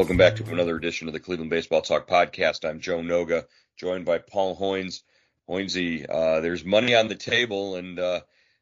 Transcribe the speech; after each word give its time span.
Welcome 0.00 0.16
back 0.16 0.36
to 0.36 0.50
another 0.50 0.76
edition 0.76 1.08
of 1.08 1.12
the 1.12 1.20
Cleveland 1.20 1.50
Baseball 1.50 1.82
Talk 1.82 2.08
podcast. 2.08 2.66
I'm 2.66 2.80
Joe 2.80 3.00
Noga, 3.00 3.44
joined 3.76 4.06
by 4.06 4.16
Paul 4.16 4.56
Hoynes. 4.56 5.02
Hoynesy, 5.46 6.06
uh, 6.08 6.40
there's 6.40 6.64
money 6.64 6.94
on 6.94 7.08
the 7.08 7.14
table, 7.14 7.76
and 7.76 7.98
uh, 7.98 8.20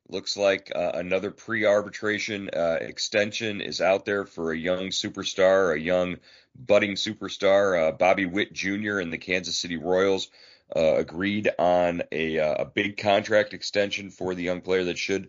looks 0.08 0.36
like 0.36 0.72
uh, 0.74 0.90
another 0.94 1.30
pre-arbitration 1.30 2.50
uh, 2.52 2.78
extension 2.80 3.60
is 3.60 3.80
out 3.80 4.04
there 4.04 4.24
for 4.24 4.50
a 4.50 4.58
young 4.58 4.88
superstar, 4.88 5.76
a 5.76 5.80
young 5.80 6.16
budding 6.56 6.96
superstar. 6.96 7.88
Uh, 7.88 7.92
Bobby 7.92 8.26
Witt 8.26 8.52
Jr. 8.52 8.98
and 8.98 9.12
the 9.12 9.18
Kansas 9.18 9.56
City 9.56 9.76
Royals 9.76 10.32
uh, 10.74 10.96
agreed 10.96 11.48
on 11.56 12.02
a, 12.10 12.38
a 12.38 12.64
big 12.64 12.96
contract 12.96 13.54
extension 13.54 14.10
for 14.10 14.34
the 14.34 14.42
young 14.42 14.60
player 14.60 14.82
that 14.82 14.98
should 14.98 15.28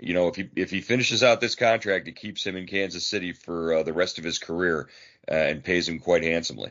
you 0.00 0.12
know, 0.12 0.26
if 0.26 0.34
he 0.34 0.50
if 0.56 0.70
he 0.70 0.80
finishes 0.80 1.22
out 1.22 1.40
this 1.40 1.54
contract, 1.54 2.08
it 2.08 2.16
keeps 2.16 2.44
him 2.44 2.56
in 2.56 2.66
Kansas 2.66 3.06
City 3.06 3.32
for 3.32 3.74
uh, 3.74 3.82
the 3.84 3.92
rest 3.92 4.18
of 4.18 4.24
his 4.24 4.40
career 4.40 4.88
uh, 5.30 5.34
and 5.34 5.64
pays 5.64 5.88
him 5.88 5.98
quite 5.98 6.22
handsomely. 6.22 6.70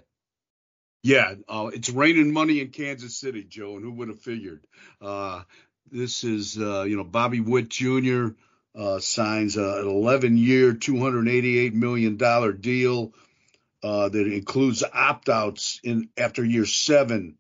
Yeah, 1.03 1.35
uh, 1.49 1.69
it's 1.73 1.89
raining 1.89 2.31
money 2.31 2.61
in 2.61 2.69
Kansas 2.69 3.17
City, 3.17 3.43
Joe, 3.43 3.75
and 3.75 3.83
who 3.83 3.91
would 3.91 4.07
have 4.07 4.21
figured? 4.21 4.65
Uh, 5.01 5.43
this 5.91 6.23
is, 6.23 6.57
uh, 6.57 6.83
you 6.83 6.95
know, 6.95 7.03
Bobby 7.03 7.41
Witt 7.41 7.69
Jr. 7.69 8.27
Uh, 8.75 8.99
signs 8.99 9.57
an 9.57 9.63
11-year, 9.63 10.73
288 10.73 11.73
million 11.73 12.17
dollar 12.17 12.53
deal 12.53 13.13
that 13.81 14.15
includes 14.15 14.81
opt-outs 14.81 15.81
in 15.83 16.09
after 16.17 16.43
year 16.43 16.65
seven, 16.65 17.37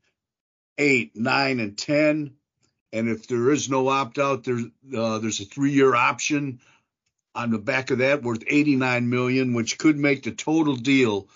eight, 0.77 1.15
nine, 1.15 1.61
and 1.61 1.77
ten 1.77 2.35
and 2.93 3.09
if 3.09 3.27
there 3.27 3.49
is 3.49 3.69
no 3.69 3.89
opt 3.89 4.19
out, 4.19 4.43
there's 4.43 4.65
uh, 4.95 5.17
there's 5.17 5.39
a 5.41 5.45
three 5.45 5.71
year 5.71 5.95
option 5.95 6.59
on 7.35 7.51
the 7.51 7.59
back 7.59 7.91
of 7.91 7.99
that 7.99 8.21
worth 8.21 8.43
89 8.45 9.09
million, 9.09 9.53
which 9.53 9.77
could 9.77 9.97
make 9.97 10.23
the 10.23 10.31
total 10.31 10.75
deal 10.75 11.27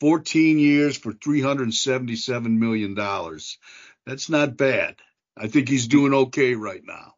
14 0.00 0.58
years 0.58 0.96
for 0.96 1.12
377 1.12 2.58
million 2.58 2.94
dollars. 2.94 3.58
That's 4.04 4.28
not 4.28 4.56
bad. 4.56 4.96
I 5.36 5.48
think 5.48 5.68
he's 5.68 5.88
doing 5.88 6.14
okay 6.14 6.54
right 6.54 6.82
now. 6.84 7.14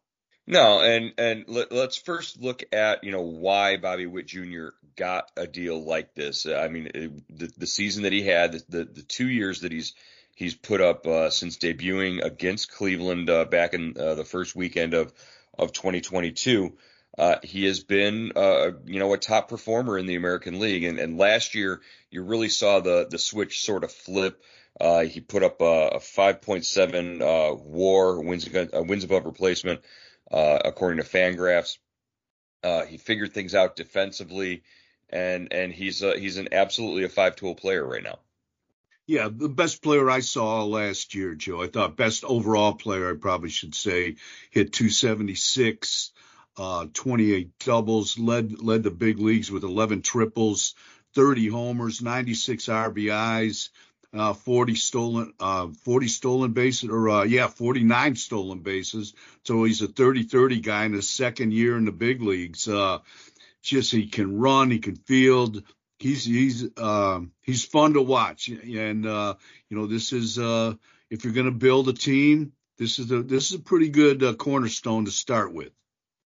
No, 0.47 0.81
and 0.81 1.13
and 1.19 1.45
let, 1.47 1.71
us 1.71 1.95
first 1.95 2.41
look 2.41 2.63
at 2.73 3.03
you 3.03 3.11
know 3.11 3.21
why 3.21 3.77
Bobby 3.77 4.07
Witt 4.07 4.25
Jr. 4.25 4.69
got 4.95 5.29
a 5.37 5.45
deal 5.45 5.83
like 5.83 6.15
this. 6.15 6.47
I 6.47 6.67
mean, 6.69 6.89
it, 6.93 7.37
the 7.37 7.53
the 7.55 7.67
season 7.67 8.03
that 8.03 8.13
he 8.13 8.23
had, 8.23 8.53
the, 8.53 8.63
the 8.69 8.83
the 8.85 9.01
two 9.03 9.29
years 9.29 9.61
that 9.61 9.71
he's 9.71 9.93
he's 10.35 10.55
put 10.55 10.81
up 10.81 11.05
uh, 11.05 11.29
since 11.29 11.57
debuting 11.57 12.23
against 12.23 12.71
Cleveland 12.71 13.29
uh, 13.29 13.45
back 13.45 13.75
in 13.75 13.95
uh, 13.95 14.15
the 14.15 14.25
first 14.25 14.55
weekend 14.55 14.95
of 14.95 15.13
of 15.57 15.71
2022. 15.71 16.75
Uh, 17.19 17.37
he 17.43 17.65
has 17.65 17.81
been, 17.83 18.31
uh, 18.37 18.71
you 18.85 18.97
know, 18.97 19.13
a 19.13 19.17
top 19.17 19.49
performer 19.49 19.97
in 19.97 20.05
the 20.05 20.15
American 20.15 20.57
League, 20.57 20.85
and, 20.85 20.97
and 20.99 21.17
last 21.17 21.53
year 21.53 21.81
you 22.09 22.23
really 22.23 22.47
saw 22.47 22.79
the 22.79 23.07
the 23.09 23.19
switch 23.19 23.59
sort 23.59 23.83
of 23.83 23.91
flip. 23.91 24.41
Uh, 24.79 25.01
he 25.01 25.19
put 25.19 25.43
up 25.43 25.59
a, 25.59 25.89
a 25.95 25.99
5.7 25.99 27.59
WAR 27.65 28.21
wins 28.21 28.47
wins 28.71 29.03
above 29.03 29.25
replacement, 29.25 29.81
according 30.31 31.03
to 31.03 31.09
Fangraphs. 31.09 31.77
he 32.87 32.97
figured 32.97 33.33
things 33.33 33.53
out 33.53 33.75
defensively, 33.75 34.63
and 35.09 35.51
and 35.51 35.73
he's 35.73 35.99
he's 35.99 36.37
an 36.37 36.47
absolutely 36.53 37.03
a 37.03 37.09
five 37.09 37.35
tool 37.35 37.53
player 37.53 37.85
right 37.85 38.03
now. 38.03 38.19
Yeah, 39.07 39.27
the 39.29 39.49
best 39.49 39.81
player 39.81 40.09
I 40.09 40.21
saw 40.21 40.63
last 40.63 41.15
year, 41.15 41.35
Joe. 41.35 41.63
I 41.63 41.67
thought 41.67 41.97
best 41.97 42.23
overall 42.23 42.75
player, 42.75 43.11
I 43.11 43.17
probably 43.17 43.49
should 43.49 43.75
say, 43.75 44.15
hit 44.51 44.71
276, 44.71 46.11
uh, 46.59 46.85
28 46.93 47.57
doubles, 47.59 48.19
led 48.19 48.61
led 48.61 48.83
the 48.83 48.91
big 48.91 49.19
leagues 49.19 49.49
with 49.49 49.63
11 49.63 50.01
triples, 50.01 50.75
30 51.15 51.47
homers, 51.47 52.01
96 52.01 52.65
RBIs, 52.65 53.69
uh, 54.13 54.33
40 54.33 54.75
stolen, 54.75 55.33
uh, 55.39 55.69
40 55.83 56.07
stolen 56.07 56.51
bases, 56.51 56.89
or 56.89 57.09
uh, 57.09 57.23
yeah, 57.23 57.47
49 57.47 58.15
stolen 58.15 58.59
bases. 58.59 59.13
So 59.45 59.63
he's 59.63 59.81
a 59.81 59.87
30-30 59.87 60.61
guy 60.61 60.85
in 60.85 60.93
his 60.93 61.09
second 61.09 61.53
year 61.53 61.77
in 61.77 61.85
the 61.85 61.91
big 61.91 62.21
leagues. 62.21 62.67
Uh, 62.67 62.99
just 63.61 63.91
he 63.91 64.07
can 64.07 64.37
run, 64.37 64.69
he 64.69 64.79
can 64.79 64.95
field 64.95 65.63
he's 65.99 66.25
he's 66.25 66.67
um, 66.77 67.31
he's 67.41 67.63
fun 67.63 67.93
to 67.93 68.01
watch, 68.01 68.47
and 68.47 69.05
uh, 69.05 69.35
you 69.69 69.77
know 69.77 69.85
this 69.85 70.13
is 70.13 70.39
uh, 70.39 70.73
if 71.09 71.23
you're 71.23 71.33
going 71.33 71.45
to 71.45 71.51
build 71.51 71.89
a 71.89 71.93
team, 71.93 72.53
this 72.77 72.99
is 72.99 73.11
a 73.11 73.21
this 73.21 73.51
is 73.51 73.59
a 73.59 73.63
pretty 73.63 73.89
good 73.89 74.37
cornerstone 74.37 75.05
to 75.05 75.11
start 75.11 75.53
with. 75.53 75.71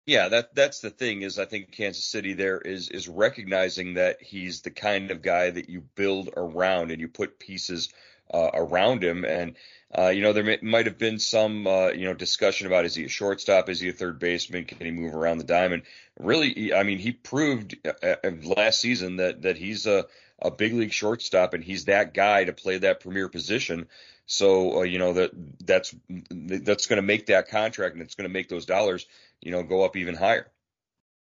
Yeah, 0.10 0.30
that 0.30 0.56
that's 0.56 0.80
the 0.80 0.90
thing 0.90 1.22
is 1.22 1.38
I 1.38 1.46
think 1.46 1.72
Kansas 1.72 2.04
City 2.04 2.34
there 2.34 2.60
is 2.60 2.90
is 2.90 3.08
recognizing 3.08 3.94
that 3.94 4.20
he's 4.20 4.62
the 4.62 4.72
kind 4.72 5.12
of 5.12 5.22
guy 5.22 5.52
that 5.52 5.70
you 5.70 5.82
build 5.82 6.32
around 6.36 6.90
and 6.90 7.00
you 7.00 7.08
put 7.08 7.38
pieces 7.38 7.90
uh, 8.34 8.50
around 8.56 9.04
him 9.04 9.24
and 9.24 9.56
uh, 9.96 10.10
you 10.10 10.22
know, 10.22 10.34
there 10.34 10.44
may, 10.44 10.58
might 10.64 10.86
have 10.86 10.98
been 10.98 11.18
some, 11.18 11.66
uh, 11.66 11.90
you 11.90 12.06
know, 12.06 12.14
discussion 12.14 12.66
about 12.68 12.86
is 12.86 12.94
he 12.96 13.06
a 13.06 13.10
shortstop? 13.10 13.70
Is 13.70 13.80
he 13.80 13.90
a 13.90 13.94
third 13.94 14.20
baseman? 14.20 14.66
Can 14.66 14.80
he 14.80 14.92
move 14.92 15.16
around 15.16 15.40
the 15.40 15.44
diamond? 15.44 15.84
Really, 16.20 16.74
I 16.74 16.84
mean, 16.84 16.98
he 16.98 17.12
proved 17.12 17.76
uh, 17.86 18.16
uh, 18.24 18.32
last 18.44 18.80
season 18.80 19.18
that 19.18 19.44
that 19.44 19.58
he's 19.58 19.86
a 19.86 20.08
a 20.42 20.50
big 20.50 20.74
league 20.74 20.94
shortstop 20.94 21.54
and 21.54 21.64
he's 21.64 21.86
that 21.86 22.16
guy 22.16 22.46
to 22.46 22.54
play 22.54 22.80
that 22.80 23.00
premier 23.00 23.30
position. 23.30 23.88
So, 24.26 24.80
uh, 24.80 24.84
you 24.84 25.00
know, 25.00 25.14
that 25.14 25.32
that's 25.66 25.96
that's 26.30 26.86
going 26.86 26.98
to 26.98 27.02
make 27.02 27.26
that 27.28 27.50
contract 27.50 27.94
and 27.96 28.04
it's 28.04 28.16
going 28.16 28.30
to 28.30 28.34
make 28.34 28.48
those 28.48 28.68
dollars, 28.68 29.08
you 29.42 29.52
know, 29.52 29.64
go 29.64 29.84
up 29.84 29.96
even 29.96 30.16
higher. 30.16 30.52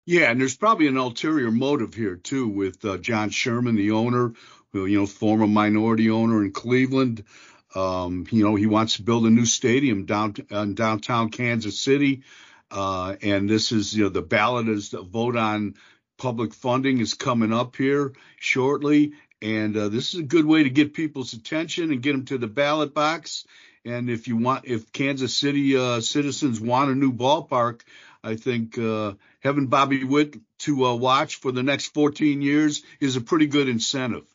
Yeah, 0.07 0.31
and 0.31 0.41
there's 0.41 0.57
probably 0.57 0.87
an 0.87 0.97
ulterior 0.97 1.51
motive 1.51 1.95
here 1.95 2.17
too 2.17 2.49
with 2.49 2.85
uh, 2.85 2.99
John 2.99 3.31
Sherman, 3.31 3.77
the 3.77 3.93
owner, 3.93 4.33
who 4.73 4.87
you 4.87 4.99
know, 4.99 5.07
former 5.07 5.47
minority 5.47 6.11
owner 6.11 6.43
in 6.43 6.53
Cleveland. 6.53 7.25
Um, 7.75 8.27
you 8.31 8.45
know, 8.45 8.57
he 8.57 8.67
wants 8.67 8.97
to 8.97 9.03
build 9.03 9.27
a 9.27 9.31
new 9.31 9.47
stadium 9.47 10.07
down 10.07 10.35
in 10.51 10.75
downtown 10.75 11.31
Kansas 11.31 11.79
City. 11.79 12.23
Uh, 12.71 13.17
and 13.23 13.49
this 13.49 13.73
is, 13.73 13.95
you 13.95 14.05
know, 14.05 14.09
the 14.09 14.23
ballot 14.23 14.69
is 14.69 14.91
the 14.91 15.03
vote 15.03 15.37
on 15.37 15.75
public 16.19 16.55
funding 16.55 16.99
is 16.99 17.15
coming 17.15 17.53
up 17.53 17.77
here 17.77 18.13
shortly. 18.39 19.13
And 19.43 19.77
uh, 19.77 19.89
this 19.89 20.15
is 20.15 20.21
a 20.21 20.25
good 20.25 20.45
way 20.45 20.65
to 20.65 20.71
get 20.71 20.95
people's 20.95 21.33
attention 21.33 21.91
and 21.91 22.03
get 22.03 22.13
them 22.13 22.27
to 22.27 22.39
the 22.39 22.47
ballot 22.47 22.95
box. 22.95 23.47
And 23.85 24.11
if 24.11 24.29
you 24.29 24.37
want, 24.37 24.67
if 24.67 24.93
Kansas 24.93 25.35
City 25.35 25.77
uh, 25.77 26.01
citizens 26.01 26.61
want 26.61 26.91
a 26.91 26.95
new 26.95 27.13
ballpark, 27.13 27.81
I 28.23 28.37
think 28.37 28.77
uh, 28.77 29.15
having 29.41 29.69
Bobby 29.69 30.05
Witt 30.05 30.37
to 30.61 30.85
uh, 30.85 30.95
watch 30.95 31.37
for 31.37 31.53
the 31.53 31.63
next 31.63 31.95
14 31.95 32.43
years 32.43 32.83
is 33.01 33.17
a 33.17 33.23
pretty 33.23 33.47
good 33.47 33.69
incentive. 33.69 34.27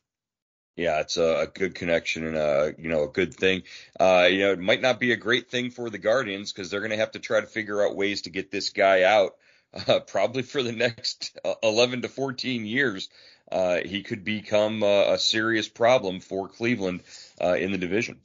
Yeah, 0.76 1.00
it's 1.00 1.16
a, 1.18 1.50
good 1.54 1.76
connection 1.76 2.26
and 2.26 2.36
a 2.36 2.74
you 2.78 2.90
know 2.90 3.04
a 3.04 3.08
good 3.08 3.34
thing. 3.34 3.64
Uh, 3.98 4.28
you 4.30 4.40
know, 4.40 4.52
it 4.52 4.60
might 4.60 4.82
not 4.82 5.00
be 5.00 5.14
a 5.14 5.18
great 5.18 5.50
thing 5.50 5.72
for 5.72 5.90
the 5.90 5.98
Guardians 5.98 6.52
because 6.52 6.70
they're 6.70 6.82
going 6.82 6.92
to 6.92 6.98
have 6.98 7.12
to 7.12 7.20
try 7.20 7.40
to 7.40 7.48
figure 7.48 7.86
out 7.86 7.96
ways 7.96 8.24
to 8.24 8.30
get 8.30 8.52
this 8.52 8.72
guy 8.72 9.04
out, 9.04 9.36
uh, 9.88 10.00
probably 10.08 10.42
for 10.42 10.64
the 10.64 10.74
next 10.74 11.38
uh, 11.46 11.54
11 11.64 12.02
to 12.02 12.10
14 12.10 12.66
years. 12.66 13.10
uh, 13.52 13.78
he 13.86 14.02
could 14.02 14.26
become 14.26 14.84
a, 14.84 15.14
a, 15.14 15.18
serious 15.20 15.70
problem 15.70 16.20
for 16.20 16.50
Cleveland 16.50 17.02
uh, 17.40 17.54
in 17.54 17.72
the 17.72 17.78
division. 17.78 18.20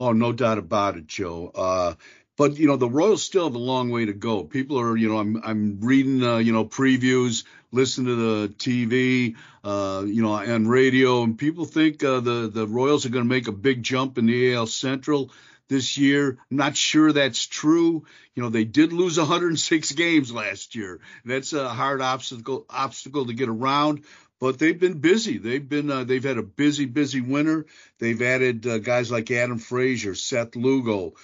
Oh, 0.00 0.12
no 0.12 0.32
doubt 0.32 0.58
about 0.58 0.96
it, 0.96 1.06
Joe. 1.06 1.50
Uh, 1.54 1.94
but 2.36 2.56
you 2.56 2.68
know 2.68 2.76
the 2.76 2.88
Royals 2.88 3.22
still 3.24 3.44
have 3.44 3.56
a 3.56 3.58
long 3.58 3.90
way 3.90 4.04
to 4.04 4.12
go. 4.12 4.44
People 4.44 4.78
are, 4.78 4.96
you 4.96 5.08
know, 5.08 5.18
I'm 5.18 5.42
I'm 5.44 5.80
reading, 5.80 6.22
uh, 6.22 6.36
you 6.38 6.52
know, 6.52 6.64
previews, 6.64 7.42
listening 7.72 8.06
to 8.06 8.14
the 8.14 8.48
TV, 8.54 9.34
uh, 9.64 10.04
you 10.06 10.22
know, 10.22 10.36
and 10.36 10.70
radio, 10.70 11.24
and 11.24 11.36
people 11.36 11.64
think 11.64 12.04
uh, 12.04 12.20
the 12.20 12.48
the 12.52 12.66
Royals 12.68 13.06
are 13.06 13.10
going 13.10 13.24
to 13.24 13.28
make 13.28 13.48
a 13.48 13.52
big 13.52 13.82
jump 13.82 14.18
in 14.18 14.26
the 14.26 14.54
AL 14.54 14.68
Central 14.68 15.32
this 15.68 15.98
year. 15.98 16.38
Not 16.48 16.76
sure 16.76 17.12
that's 17.12 17.44
true. 17.44 18.04
You 18.36 18.42
know, 18.44 18.50
they 18.50 18.64
did 18.64 18.92
lose 18.92 19.18
106 19.18 19.90
games 19.92 20.30
last 20.32 20.76
year. 20.76 21.00
That's 21.24 21.52
a 21.52 21.68
hard 21.68 22.00
obstacle 22.00 22.66
obstacle 22.70 23.26
to 23.26 23.32
get 23.32 23.48
around 23.48 24.04
but 24.40 24.58
they've 24.58 24.78
been 24.78 25.00
busy. 25.00 25.38
They've 25.38 25.66
been 25.66 25.90
uh, 25.90 26.04
they've 26.04 26.22
had 26.22 26.38
a 26.38 26.42
busy, 26.42 26.86
busy 26.86 27.20
winter. 27.20 27.66
They've 27.98 28.20
added 28.20 28.66
uh, 28.66 28.78
guys 28.78 29.10
like 29.10 29.30
Adam 29.30 29.58
Frazier, 29.58 30.14
Seth 30.14 30.54
Lugo, 30.56 31.14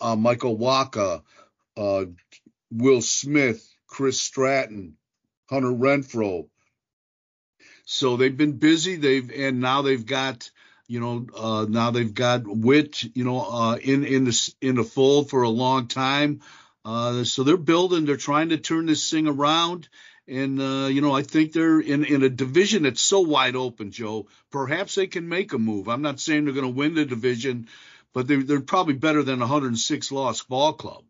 uh, 0.00 0.16
Michael 0.16 0.58
Wacha, 0.58 1.22
uh, 1.76 2.04
Will 2.70 3.00
Smith, 3.00 3.66
Chris 3.86 4.20
Stratton, 4.20 4.96
Hunter 5.48 5.68
Renfroe. 5.68 6.48
So 7.84 8.16
they've 8.16 8.36
been 8.36 8.58
busy. 8.58 8.96
They've 8.96 9.30
and 9.30 9.60
now 9.60 9.82
they've 9.82 10.04
got 10.04 10.50
you 10.88 11.00
know 11.00 11.26
uh, 11.34 11.66
now 11.68 11.90
they've 11.90 12.12
got 12.14 12.46
Witt 12.46 13.02
you 13.16 13.24
know 13.24 13.40
uh, 13.40 13.76
in 13.76 14.04
in 14.04 14.24
the 14.24 14.54
in 14.60 14.74
the 14.74 14.84
fold 14.84 15.30
for 15.30 15.42
a 15.42 15.48
long 15.48 15.86
time. 15.86 16.42
so 16.84 17.44
they're 17.44 17.56
building. 17.56 18.04
They're 18.04 18.16
trying 18.16 18.50
to 18.50 18.58
turn 18.58 18.84
this 18.84 19.10
thing 19.10 19.26
around 19.26 19.88
and 20.28 20.60
uh, 20.60 20.86
you 20.88 21.00
know, 21.00 21.14
I 21.14 21.22
think 21.22 21.52
they're 21.52 21.80
in 21.80 22.04
in 22.04 22.22
a 22.22 22.28
division 22.28 22.82
that's 22.82 23.00
so 23.00 23.20
wide 23.20 23.56
open, 23.56 23.90
Joe. 23.90 24.28
Perhaps 24.50 24.94
they 24.94 25.06
can 25.06 25.28
make 25.28 25.52
a 25.52 25.58
move. 25.58 25.88
I'm 25.88 26.02
not 26.02 26.20
saying 26.20 26.44
they're 26.44 26.54
going 26.54 26.66
to 26.66 26.78
win 26.78 26.94
the 26.94 27.04
division, 27.04 27.68
but 28.12 28.28
they're 28.28 28.42
they're 28.42 28.60
probably 28.60 28.94
better 28.94 29.22
than 29.22 29.36
a 29.36 29.46
106 29.46 30.12
loss 30.12 30.42
ball 30.42 30.74
club. 30.74 31.04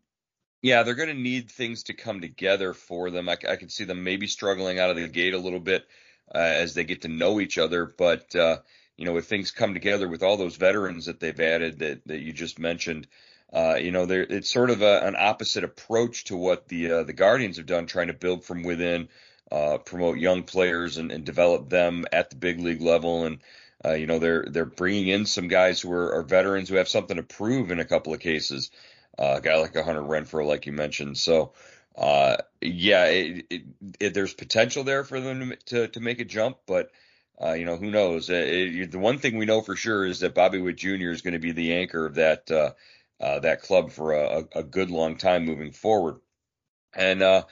Yeah, 0.61 0.83
they're 0.83 0.95
going 0.95 1.09
to 1.09 1.13
need 1.13 1.49
things 1.49 1.83
to 1.83 1.93
come 1.93 2.19
together 2.19 2.73
for 2.73 3.11
them. 3.11 3.29
I, 3.29 3.37
I 3.47 3.55
can 3.55 3.69
see 3.69 3.85
them 3.85 4.03
maybe 4.03 4.27
struggling 4.27 4.77
out 4.79 4.89
of 4.89 4.97
the 4.97 5.07
gate 5.07 5.33
a 5.33 5.37
little 5.39 5.61
bit 5.61 5.87
uh, 6.33 6.37
as 6.37 6.73
they 6.73 6.83
get 6.83 7.03
to 7.03 7.07
know 7.07 7.39
each 7.39 7.57
other, 7.57 7.85
but 7.85 8.35
uh, 8.35 8.57
you 8.97 9.05
know, 9.05 9.17
if 9.17 9.25
things 9.25 9.51
come 9.51 9.73
together 9.73 10.07
with 10.07 10.23
all 10.23 10.37
those 10.37 10.57
veterans 10.57 11.05
that 11.05 11.19
they've 11.19 11.39
added 11.39 11.79
that 11.79 12.05
that 12.07 12.19
you 12.19 12.33
just 12.33 12.59
mentioned. 12.59 13.07
Uh, 13.51 13.75
you 13.75 13.91
know, 13.91 14.05
it's 14.09 14.51
sort 14.51 14.69
of 14.69 14.81
a, 14.81 15.05
an 15.05 15.15
opposite 15.17 15.63
approach 15.63 16.25
to 16.25 16.35
what 16.35 16.67
the 16.67 16.91
uh, 16.91 17.03
the 17.03 17.13
Guardians 17.13 17.57
have 17.57 17.65
done, 17.65 17.87
trying 17.87 18.07
to 18.07 18.13
build 18.13 18.45
from 18.45 18.61
within, 18.61 19.09
uh, 19.51 19.79
promote 19.79 20.19
young 20.19 20.43
players 20.43 20.97
and, 20.97 21.11
and, 21.11 21.25
develop 21.25 21.69
them 21.69 22.05
at 22.11 22.29
the 22.29 22.35
big 22.35 22.59
league 22.59 22.81
level. 22.81 23.25
And 23.25 23.39
uh, 23.83 23.93
you 23.93 24.05
know, 24.05 24.19
they're 24.19 24.45
they're 24.47 24.65
bringing 24.65 25.07
in 25.07 25.25
some 25.25 25.47
guys 25.47 25.81
who 25.81 25.91
are, 25.91 26.13
are, 26.13 26.23
veterans 26.23 26.69
who 26.69 26.75
have 26.75 26.87
something 26.87 27.17
to 27.17 27.23
prove 27.23 27.71
in 27.71 27.79
a 27.79 27.85
couple 27.85 28.13
of 28.13 28.19
cases. 28.19 28.69
Uh, 29.17 29.35
a 29.37 29.41
guy 29.41 29.57
like 29.57 29.75
a 29.75 29.83
Hunter 29.83 30.01
Renfroe, 30.01 30.45
like 30.45 30.67
you 30.67 30.71
mentioned. 30.71 31.17
So, 31.17 31.53
uh, 31.97 32.37
yeah, 32.61 33.05
it, 33.05 33.45
it, 33.49 33.61
it, 33.99 34.13
there's 34.13 34.33
potential 34.33 34.83
there 34.83 35.03
for 35.03 35.19
them 35.19 35.53
to 35.67 35.87
to 35.87 35.99
make 35.99 36.19
a 36.19 36.25
jump, 36.25 36.57
but. 36.67 36.91
you 37.55 37.63
know, 37.63 37.77
who 37.77 37.89
knows? 37.89 38.27
the 38.27 38.89
one 38.95 39.17
thing 39.17 39.37
we 39.37 39.45
know 39.45 39.61
for 39.61 39.77
sure 39.77 40.05
is 40.05 40.19
that 40.19 40.35
Bobby 40.35 40.59
Witt 40.59 40.75
Jr. 40.75 41.11
is 41.15 41.21
going 41.21 41.39
to 41.39 41.39
be 41.39 41.53
the 41.53 41.73
anchor 41.73 42.05
of 42.05 42.15
that 42.15 42.51
uh, 42.51 42.71
that 43.19 43.61
club 43.61 43.91
for 43.91 44.13
a, 44.13 44.45
a, 44.53 44.63
good 44.63 44.89
long 44.89 45.17
time 45.17 45.45
moving 45.45 45.71
forward. 45.71 46.19
And 46.93 47.21
uh, 47.21 47.43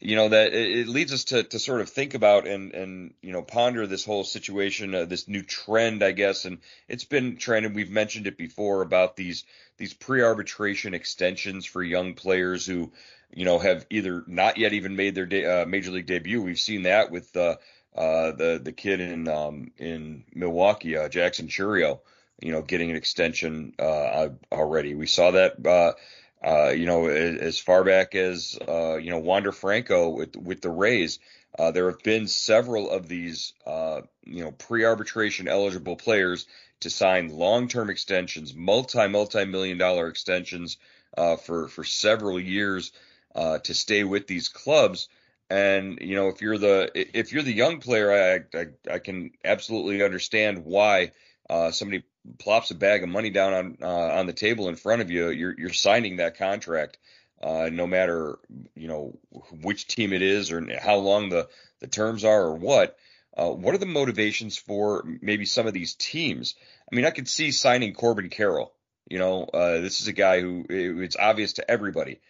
you 0.00 0.16
know 0.16 0.30
that 0.30 0.54
it, 0.54 0.78
it, 0.78 0.88
leads 0.88 1.12
us 1.12 1.24
to 1.24 1.42
to 1.42 1.58
sort 1.58 1.82
of 1.82 1.90
think 1.90 2.14
about 2.14 2.46
and 2.46 2.72
and 2.72 3.14
you 3.20 3.32
know 3.32 3.42
ponder 3.42 3.86
this 3.86 4.04
whole 4.04 4.24
situation, 4.24 4.94
uh, 4.94 5.04
this 5.04 5.28
new 5.28 5.42
trend, 5.42 6.02
I 6.02 6.12
guess. 6.12 6.46
And 6.46 6.58
it's 6.88 7.04
been 7.04 7.36
trending. 7.36 7.74
We've 7.74 7.90
mentioned 7.90 8.26
it 8.26 8.38
before 8.38 8.80
about 8.80 9.14
these 9.14 9.44
these 9.76 9.92
pre-arbitration 9.92 10.94
extensions 10.94 11.66
for 11.66 11.82
young 11.82 12.14
players 12.14 12.64
who 12.64 12.92
you 13.30 13.44
know 13.44 13.58
have 13.58 13.86
either 13.90 14.24
not 14.26 14.56
yet 14.56 14.72
even 14.72 14.96
made 14.96 15.14
their 15.14 15.26
de- 15.26 15.44
uh, 15.44 15.66
major 15.66 15.90
league 15.90 16.06
debut. 16.06 16.40
We've 16.40 16.58
seen 16.58 16.82
that 16.84 17.10
with 17.10 17.36
uh, 17.36 17.56
uh, 17.94 18.32
the 18.32 18.60
the 18.62 18.72
kid 18.72 19.00
in 19.00 19.28
um, 19.28 19.70
in 19.76 20.24
Milwaukee, 20.34 20.96
uh, 20.96 21.10
Jackson 21.10 21.48
Chourio 21.48 22.00
you 22.40 22.52
know, 22.52 22.62
getting 22.62 22.90
an 22.90 22.96
extension 22.96 23.74
uh, 23.78 24.28
already. 24.52 24.94
We 24.94 25.06
saw 25.06 25.32
that, 25.32 25.64
uh, 25.64 25.92
uh, 26.44 26.70
you 26.70 26.86
know, 26.86 27.06
as 27.06 27.58
far 27.58 27.84
back 27.84 28.14
as 28.14 28.58
uh, 28.66 28.96
you 28.96 29.10
know 29.10 29.18
Wander 29.18 29.52
Franco 29.52 30.10
with 30.10 30.36
with 30.36 30.60
the 30.60 30.70
Rays. 30.70 31.18
Uh, 31.58 31.72
there 31.72 31.90
have 31.90 32.02
been 32.04 32.28
several 32.28 32.88
of 32.90 33.08
these, 33.08 33.54
uh, 33.66 34.02
you 34.24 34.44
know, 34.44 34.52
pre-arbitration 34.52 35.48
eligible 35.48 35.96
players 35.96 36.46
to 36.78 36.88
sign 36.88 37.28
long-term 37.28 37.90
extensions, 37.90 38.54
multi 38.54 39.08
multi 39.08 39.44
million 39.44 39.76
dollar 39.76 40.08
extensions 40.08 40.78
for 41.44 41.68
for 41.68 41.84
several 41.84 42.40
years 42.40 42.92
to 43.34 43.74
stay 43.74 44.04
with 44.04 44.26
these 44.26 44.48
clubs. 44.48 45.08
And 45.50 45.98
you 46.00 46.14
know, 46.14 46.28
if 46.28 46.40
you're 46.40 46.58
the 46.58 46.90
if 46.94 47.32
you're 47.32 47.42
the 47.42 47.52
young 47.52 47.80
player, 47.80 48.12
I 48.54 48.58
I, 48.58 48.66
I 48.94 48.98
can 49.00 49.32
absolutely 49.44 50.02
understand 50.02 50.64
why 50.64 51.10
uh, 51.50 51.72
somebody 51.72 52.04
plops 52.38 52.70
a 52.70 52.74
bag 52.74 53.02
of 53.02 53.08
money 53.08 53.30
down 53.30 53.54
on 53.54 53.78
uh, 53.82 54.18
on 54.18 54.26
the 54.26 54.32
table 54.32 54.68
in 54.68 54.76
front 54.76 55.02
of 55.02 55.10
you, 55.10 55.30
you're 55.30 55.54
you're 55.58 55.72
signing 55.72 56.16
that 56.16 56.38
contract, 56.38 56.98
uh, 57.42 57.68
no 57.72 57.86
matter 57.86 58.38
you 58.74 58.88
know 58.88 59.18
which 59.62 59.86
team 59.86 60.12
it 60.12 60.22
is 60.22 60.50
or 60.50 60.66
how 60.80 60.96
long 60.96 61.28
the 61.28 61.48
the 61.80 61.88
terms 61.88 62.24
are 62.24 62.42
or 62.42 62.56
what. 62.56 62.96
Uh, 63.36 63.50
what 63.50 63.74
are 63.74 63.78
the 63.78 63.86
motivations 63.86 64.56
for 64.56 65.04
maybe 65.22 65.44
some 65.44 65.66
of 65.66 65.72
these 65.72 65.94
teams? 65.94 66.56
I 66.92 66.96
mean, 66.96 67.06
I 67.06 67.10
could 67.10 67.28
see 67.28 67.52
signing 67.52 67.94
Corbin 67.94 68.28
Carroll. 68.28 68.74
You 69.08 69.18
know, 69.18 69.44
uh, 69.44 69.80
this 69.80 70.00
is 70.00 70.08
a 70.08 70.12
guy 70.12 70.40
who 70.40 70.66
it's 70.68 71.16
obvious 71.16 71.54
to 71.54 71.70
everybody 71.70 72.20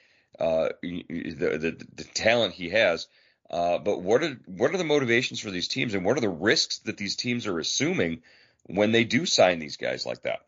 uh, 0.40 0.70
the, 0.82 1.34
the 1.36 1.86
the 1.94 2.04
talent 2.04 2.54
he 2.54 2.70
has. 2.70 3.06
Uh, 3.50 3.78
but 3.78 4.00
what 4.00 4.22
are 4.22 4.38
what 4.46 4.72
are 4.72 4.78
the 4.78 4.84
motivations 4.84 5.40
for 5.40 5.50
these 5.50 5.68
teams, 5.68 5.94
and 5.94 6.04
what 6.04 6.16
are 6.16 6.20
the 6.20 6.28
risks 6.28 6.78
that 6.80 6.96
these 6.96 7.16
teams 7.16 7.46
are 7.46 7.58
assuming 7.58 8.22
when 8.66 8.92
they 8.92 9.04
do 9.04 9.26
sign 9.26 9.58
these 9.58 9.76
guys 9.76 10.06
like 10.06 10.22
that? 10.22 10.40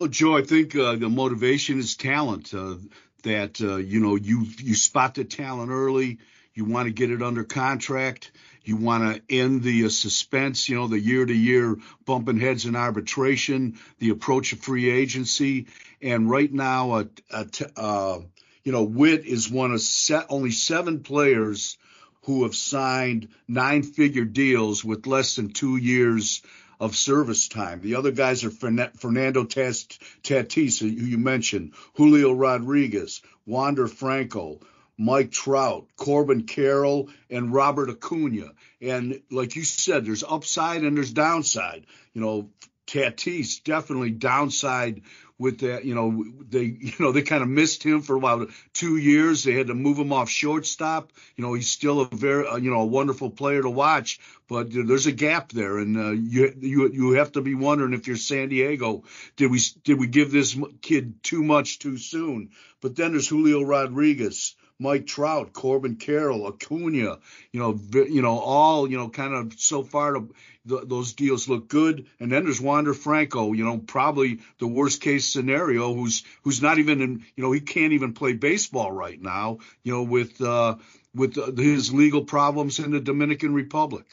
Well, 0.00 0.08
Joe, 0.08 0.36
I 0.36 0.42
think 0.42 0.74
uh, 0.74 0.96
the 0.96 1.08
motivation 1.08 1.78
is 1.78 1.96
talent. 1.96 2.52
Uh, 2.52 2.76
that 3.24 3.60
uh, 3.60 3.76
you 3.76 4.00
know 4.00 4.14
you 4.16 4.46
you 4.58 4.74
spot 4.74 5.14
the 5.14 5.24
talent 5.24 5.70
early. 5.70 6.18
You 6.54 6.64
want 6.64 6.86
to 6.86 6.92
get 6.92 7.10
it 7.10 7.22
under 7.22 7.42
contract. 7.42 8.30
You 8.62 8.76
want 8.76 9.16
to 9.16 9.34
end 9.34 9.62
the 9.62 9.86
uh, 9.86 9.88
suspense. 9.88 10.68
You 10.68 10.76
know 10.76 10.86
the 10.86 11.00
year 11.00 11.26
to 11.26 11.34
year 11.34 11.76
bumping 12.04 12.38
heads 12.38 12.64
in 12.66 12.76
arbitration. 12.76 13.78
The 13.98 14.10
approach 14.10 14.52
of 14.52 14.60
free 14.60 14.90
agency. 14.90 15.66
And 16.00 16.30
right 16.30 16.52
now, 16.52 16.92
uh, 17.30 17.44
uh, 17.76 18.18
you 18.62 18.72
know, 18.72 18.84
Witt 18.84 19.24
is 19.24 19.50
one 19.50 19.72
of 19.72 19.80
se- 19.80 20.26
only 20.28 20.50
seven 20.50 21.02
players 21.02 21.76
who 22.24 22.44
have 22.44 22.54
signed 22.54 23.28
nine 23.48 23.82
figure 23.82 24.24
deals 24.24 24.84
with 24.84 25.06
less 25.06 25.36
than 25.36 25.50
two 25.50 25.76
years 25.76 26.42
of 26.80 26.96
service 26.96 27.48
time. 27.48 27.80
The 27.80 27.96
other 27.96 28.10
guys 28.10 28.44
are 28.44 28.50
Fernando 28.50 29.44
Tatis, 29.44 30.80
who 30.80 30.86
you 30.86 31.18
mentioned, 31.18 31.74
Julio 31.94 32.32
Rodriguez, 32.32 33.22
Wander 33.46 33.86
Franco, 33.88 34.60
Mike 34.96 35.30
Trout, 35.32 35.86
Corbin 35.96 36.44
Carroll, 36.44 37.10
and 37.28 37.52
Robert 37.52 37.90
Acuna. 37.90 38.52
And 38.80 39.20
like 39.30 39.56
you 39.56 39.64
said, 39.64 40.04
there's 40.04 40.22
upside 40.22 40.82
and 40.82 40.96
there's 40.96 41.12
downside. 41.12 41.86
You 42.12 42.20
know, 42.20 42.50
Tatis 42.86 43.62
definitely 43.62 44.10
downside 44.10 45.02
with 45.38 45.60
that. 45.60 45.84
You 45.84 45.94
know, 45.94 46.24
they 46.48 46.62
you 46.80 46.92
know 47.00 47.12
they 47.12 47.22
kind 47.22 47.42
of 47.42 47.48
missed 47.48 47.82
him 47.82 48.02
for 48.02 48.16
about 48.16 48.50
two 48.72 48.96
years. 48.96 49.44
They 49.44 49.54
had 49.54 49.68
to 49.68 49.74
move 49.74 49.98
him 49.98 50.12
off 50.12 50.28
shortstop. 50.28 51.12
You 51.36 51.42
know, 51.42 51.54
he's 51.54 51.70
still 51.70 52.00
a 52.00 52.08
very 52.14 52.46
uh, 52.46 52.56
you 52.56 52.70
know 52.70 52.80
a 52.80 52.86
wonderful 52.86 53.30
player 53.30 53.62
to 53.62 53.70
watch, 53.70 54.20
but 54.48 54.68
there's 54.70 55.06
a 55.06 55.12
gap 55.12 55.50
there, 55.52 55.78
and 55.78 55.96
uh, 55.96 56.10
you 56.10 56.54
you 56.60 56.90
you 56.92 57.10
have 57.12 57.32
to 57.32 57.40
be 57.40 57.54
wondering 57.54 57.94
if 57.94 58.06
you're 58.06 58.16
San 58.16 58.48
Diego, 58.48 59.04
did 59.36 59.50
we 59.50 59.60
did 59.82 59.98
we 59.98 60.06
give 60.06 60.30
this 60.30 60.56
kid 60.82 61.22
too 61.22 61.42
much 61.42 61.78
too 61.78 61.96
soon? 61.96 62.50
But 62.80 62.96
then 62.96 63.12
there's 63.12 63.28
Julio 63.28 63.62
Rodriguez. 63.62 64.56
Mike 64.84 65.06
Trout, 65.06 65.52
Corbin 65.54 65.96
Carroll, 65.96 66.46
Acuna, 66.46 67.18
you 67.52 67.60
know, 67.60 67.80
you 67.92 68.20
know, 68.20 68.38
all 68.38 68.88
you 68.88 68.98
know, 68.98 69.08
kind 69.08 69.32
of 69.34 69.58
so 69.58 69.82
far 69.82 70.12
to, 70.12 70.28
those 70.64 71.14
deals 71.14 71.48
look 71.48 71.68
good. 71.68 72.06
And 72.20 72.30
then 72.30 72.44
there's 72.44 72.60
Wander 72.60 72.94
Franco, 72.94 73.52
you 73.52 73.64
know, 73.64 73.78
probably 73.78 74.40
the 74.58 74.68
worst 74.68 75.00
case 75.00 75.26
scenario, 75.26 75.94
who's 75.94 76.22
who's 76.42 76.62
not 76.62 76.78
even 76.78 77.00
in, 77.00 77.24
you 77.34 77.42
know, 77.42 77.50
he 77.50 77.60
can't 77.60 77.94
even 77.94 78.12
play 78.12 78.34
baseball 78.34 78.92
right 78.92 79.20
now, 79.20 79.58
you 79.82 79.92
know, 79.92 80.02
with 80.02 80.40
uh, 80.40 80.76
with 81.14 81.38
uh, 81.38 81.50
his 81.52 81.92
legal 81.92 82.24
problems 82.24 82.78
in 82.78 82.90
the 82.90 83.00
Dominican 83.00 83.54
Republic. 83.54 84.04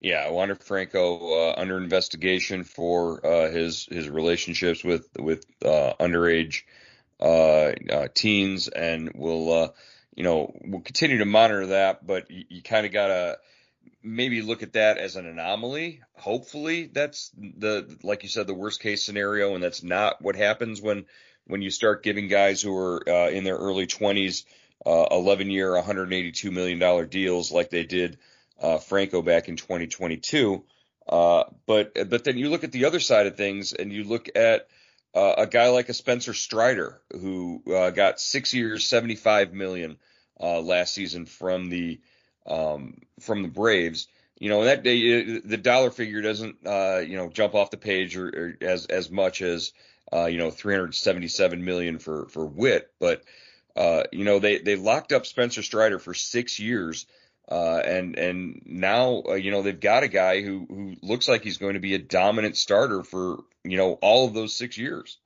Yeah, 0.00 0.30
Wander 0.30 0.54
Franco 0.54 1.50
uh, 1.50 1.54
under 1.56 1.78
investigation 1.78 2.62
for 2.62 3.24
uh, 3.26 3.50
his 3.50 3.86
his 3.90 4.08
relationships 4.08 4.84
with 4.84 5.08
with 5.18 5.44
uh, 5.64 5.94
underage 5.98 6.62
uh, 7.20 7.72
uh, 7.90 8.08
teens, 8.14 8.68
and 8.68 9.12
we'll 9.14 9.52
uh, 9.52 9.68
you 10.14 10.24
know 10.24 10.54
we'll 10.64 10.82
continue 10.82 11.18
to 11.18 11.24
monitor 11.24 11.66
that. 11.68 12.06
But 12.06 12.30
you, 12.30 12.44
you 12.48 12.62
kind 12.62 12.86
of 12.86 12.92
gotta 12.92 13.38
maybe 14.02 14.42
look 14.42 14.62
at 14.62 14.74
that 14.74 14.98
as 14.98 15.16
an 15.16 15.26
anomaly. 15.26 16.02
Hopefully, 16.14 16.90
that's 16.92 17.30
the 17.36 17.98
like 18.02 18.22
you 18.22 18.28
said, 18.28 18.46
the 18.46 18.54
worst 18.54 18.80
case 18.80 19.04
scenario, 19.04 19.54
and 19.54 19.62
that's 19.62 19.82
not 19.82 20.20
what 20.22 20.36
happens 20.36 20.80
when 20.80 21.06
when 21.46 21.62
you 21.62 21.70
start 21.70 22.02
giving 22.02 22.28
guys 22.28 22.62
who 22.62 22.76
are 22.76 23.08
uh, 23.08 23.28
in 23.28 23.44
their 23.44 23.56
early 23.56 23.86
20s 23.86 24.44
uh, 24.86 25.06
11 25.10 25.50
year, 25.50 25.74
182 25.74 26.50
million 26.50 26.78
dollar 26.78 27.06
deals 27.06 27.52
like 27.52 27.70
they 27.70 27.84
did 27.84 28.18
uh, 28.60 28.78
Franco 28.78 29.22
back 29.22 29.48
in 29.48 29.56
2022. 29.56 30.62
Uh, 31.06 31.44
but 31.66 31.92
but 32.08 32.24
then 32.24 32.38
you 32.38 32.48
look 32.48 32.64
at 32.64 32.72
the 32.72 32.86
other 32.86 33.00
side 33.00 33.26
of 33.26 33.36
things, 33.36 33.72
and 33.72 33.92
you 33.92 34.04
look 34.04 34.28
at 34.34 34.68
uh, 35.14 35.34
a 35.38 35.46
guy 35.46 35.68
like 35.68 35.88
a 35.88 35.94
Spencer 35.94 36.34
Strider 36.34 37.00
who 37.12 37.62
uh, 37.72 37.90
got 37.90 38.20
six 38.20 38.52
years, 38.52 38.86
75 38.86 39.52
million 39.52 39.96
last 40.40 40.94
season 40.94 41.26
from 41.26 41.68
the 41.70 42.00
um, 42.46 43.00
from 43.20 43.42
the 43.42 43.48
Braves. 43.48 44.08
You 44.38 44.48
know, 44.48 44.64
that 44.64 44.82
day 44.82 45.38
the 45.38 45.56
dollar 45.56 45.90
figure 45.90 46.20
doesn't 46.20 46.66
uh, 46.66 46.98
you 46.98 47.16
know 47.16 47.28
jump 47.28 47.54
off 47.54 47.70
the 47.70 47.76
page 47.76 48.16
or, 48.16 48.26
or 48.26 48.56
as 48.60 48.86
as 48.86 49.10
much 49.10 49.42
as 49.42 49.72
uh, 50.12 50.26
you 50.26 50.38
know 50.38 50.50
377 50.50 51.64
million 51.64 51.98
for 51.98 52.26
for 52.28 52.44
Witt, 52.44 52.90
but 52.98 53.22
uh, 53.76 54.04
you 54.12 54.24
know 54.24 54.38
they 54.38 54.58
they 54.58 54.76
locked 54.76 55.12
up 55.12 55.26
Spencer 55.26 55.62
Strider 55.62 55.98
for 55.98 56.14
six 56.14 56.58
years. 56.58 57.06
Uh, 57.48 57.80
and 57.84 58.18
and 58.18 58.62
now 58.64 59.22
uh, 59.28 59.34
you 59.34 59.50
know 59.50 59.60
they've 59.60 59.80
got 59.80 60.02
a 60.02 60.08
guy 60.08 60.40
who 60.40 60.66
who 60.68 60.94
looks 61.02 61.28
like 61.28 61.42
he's 61.42 61.58
going 61.58 61.74
to 61.74 61.80
be 61.80 61.94
a 61.94 61.98
dominant 61.98 62.56
starter 62.56 63.02
for 63.02 63.38
you 63.64 63.76
know 63.76 63.92
all 63.94 64.26
of 64.26 64.32
those 64.32 64.56
six 64.56 64.78
years. 64.78 65.18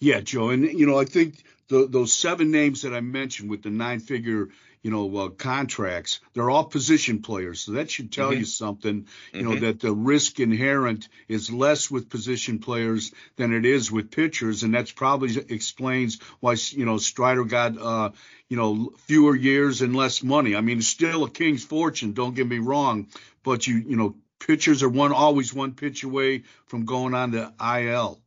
Yeah, 0.00 0.20
Joe, 0.20 0.48
and 0.48 0.64
you 0.64 0.86
know 0.86 0.98
I 0.98 1.04
think 1.04 1.44
the, 1.68 1.86
those 1.86 2.12
seven 2.12 2.50
names 2.50 2.82
that 2.82 2.94
I 2.94 3.00
mentioned 3.00 3.50
with 3.50 3.62
the 3.62 3.70
nine-figure 3.70 4.48
you 4.82 4.90
know, 4.90 5.16
uh, 5.16 5.28
contracts. 5.28 6.20
They're 6.34 6.50
all 6.50 6.64
position 6.64 7.22
players, 7.22 7.60
so 7.60 7.72
that 7.72 7.90
should 7.90 8.12
tell 8.12 8.30
mm-hmm. 8.30 8.40
you 8.40 8.44
something. 8.44 9.06
You 9.32 9.40
mm-hmm. 9.40 9.48
know 9.48 9.60
that 9.60 9.80
the 9.80 9.92
risk 9.92 10.40
inherent 10.40 11.08
is 11.28 11.52
less 11.52 11.90
with 11.90 12.10
position 12.10 12.58
players 12.58 13.12
than 13.36 13.52
it 13.52 13.64
is 13.64 13.92
with 13.92 14.10
pitchers, 14.10 14.62
and 14.62 14.74
that's 14.74 14.92
probably 14.92 15.36
explains 15.48 16.20
why 16.40 16.56
you 16.70 16.84
know 16.84 16.98
Strider 16.98 17.44
got 17.44 17.78
uh, 17.78 18.10
you 18.48 18.56
know 18.56 18.92
fewer 18.98 19.36
years 19.36 19.82
and 19.82 19.94
less 19.94 20.22
money. 20.22 20.56
I 20.56 20.60
mean, 20.60 20.78
it's 20.78 20.88
still 20.88 21.24
a 21.24 21.30
king's 21.30 21.64
fortune. 21.64 22.12
Don't 22.12 22.34
get 22.34 22.48
me 22.48 22.58
wrong, 22.58 23.08
but 23.44 23.66
you 23.66 23.76
you 23.76 23.96
know 23.96 24.16
pitchers 24.40 24.82
are 24.82 24.88
one 24.88 25.12
always 25.12 25.54
one 25.54 25.72
pitch 25.72 26.02
away 26.02 26.42
from 26.66 26.84
going 26.84 27.14
on 27.14 27.32
to 27.32 27.52
IL. 27.60 28.20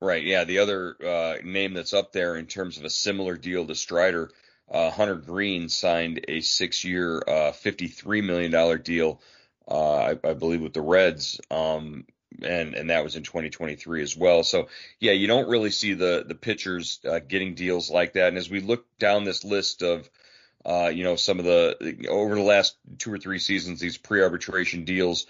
Right. 0.00 0.24
Yeah. 0.24 0.42
The 0.42 0.58
other 0.58 0.96
uh, 1.04 1.36
name 1.44 1.74
that's 1.74 1.94
up 1.94 2.12
there 2.12 2.36
in 2.36 2.46
terms 2.46 2.76
of 2.76 2.84
a 2.84 2.90
similar 2.90 3.36
deal 3.36 3.66
to 3.66 3.74
Strider 3.76 4.30
uh, 4.72 4.90
Hunter 4.90 5.16
Greene 5.16 5.68
signed 5.68 6.24
a 6.28 6.40
six-year, 6.40 7.22
uh, 7.28 7.52
$53 7.52 8.24
million 8.24 8.82
deal, 8.82 9.20
uh, 9.68 9.94
I, 9.96 10.10
I, 10.24 10.32
believe, 10.32 10.62
with 10.62 10.72
the 10.72 10.80
Reds. 10.80 11.40
Um, 11.50 12.06
and 12.42 12.74
and 12.74 12.88
that 12.88 13.04
was 13.04 13.14
in 13.14 13.22
2023 13.22 14.02
as 14.02 14.16
well. 14.16 14.42
So 14.42 14.68
yeah, 14.98 15.12
you 15.12 15.26
don't 15.26 15.50
really 15.50 15.70
see 15.70 15.92
the 15.92 16.24
the 16.26 16.34
pitchers 16.34 16.98
uh, 17.08 17.18
getting 17.18 17.54
deals 17.54 17.90
like 17.90 18.14
that. 18.14 18.28
And 18.28 18.38
as 18.38 18.48
we 18.48 18.60
look 18.60 18.86
down 18.98 19.24
this 19.24 19.44
list 19.44 19.82
of 19.82 20.08
uh, 20.64 20.90
you 20.92 21.04
know 21.04 21.16
some 21.16 21.38
of 21.38 21.44
the 21.44 22.06
over 22.08 22.34
the 22.34 22.40
last 22.40 22.74
two 22.96 23.12
or 23.12 23.18
three 23.18 23.38
seasons, 23.38 23.80
these 23.80 23.98
pre-arbitration 23.98 24.86
deals 24.86 25.26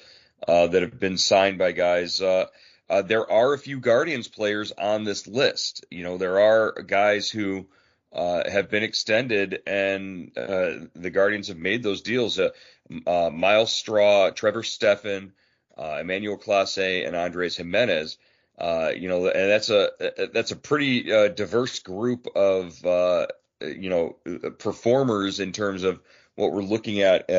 uh, 0.47 0.69
that 0.69 0.83
have 0.83 1.01
been 1.01 1.19
signed 1.19 1.59
by 1.59 1.73
guys. 1.73 2.19
There 2.19 3.31
are 3.33 3.55
a 3.55 3.59
few 3.59 3.81
Guardians 3.81 4.29
players 4.29 4.71
on 4.71 5.03
this 5.03 5.27
list. 5.27 5.85
You 5.91 6.05
know, 6.05 6.19
there 6.19 6.39
are 6.39 6.73
guys 6.83 7.29
who 7.29 7.67
uh, 8.13 8.49
have 8.51 8.69
been 8.69 8.83
extended, 8.83 9.63
and 9.67 10.37
uh, 10.37 10.87
the 10.95 11.11
Guardians 11.11 11.49
have 11.49 11.57
made 11.57 11.83
those 11.83 12.03
deals. 12.03 12.39
Uh, 12.39 12.51
uh 13.07 13.31
Myles 13.31 13.73
Straw, 13.73 14.31
Trevor 14.31 14.63
Stephan, 14.63 15.33
uh, 15.79 15.99
Emmanuel 16.01 16.37
Clase, 16.37 17.07
and 17.07 17.17
Andres 17.17 17.57
Gimenez. 17.57 18.19
You 18.61 19.09
know, 19.09 19.29
and 19.29 19.51
that's 19.51 19.71
a 19.71 19.91
that's 20.33 20.51
a 20.51 20.57
pretty 20.57 21.05
diverse 21.05 21.79
group 21.79 22.27
of 22.37 22.79
you 23.63 23.89
know 23.89 24.17
performers 24.59 25.41
in 25.41 25.53
terms 25.53 25.83
of 25.83 26.01
what 26.35 26.53
we're 26.53 26.63
looking 26.63 27.01
at 27.01 27.31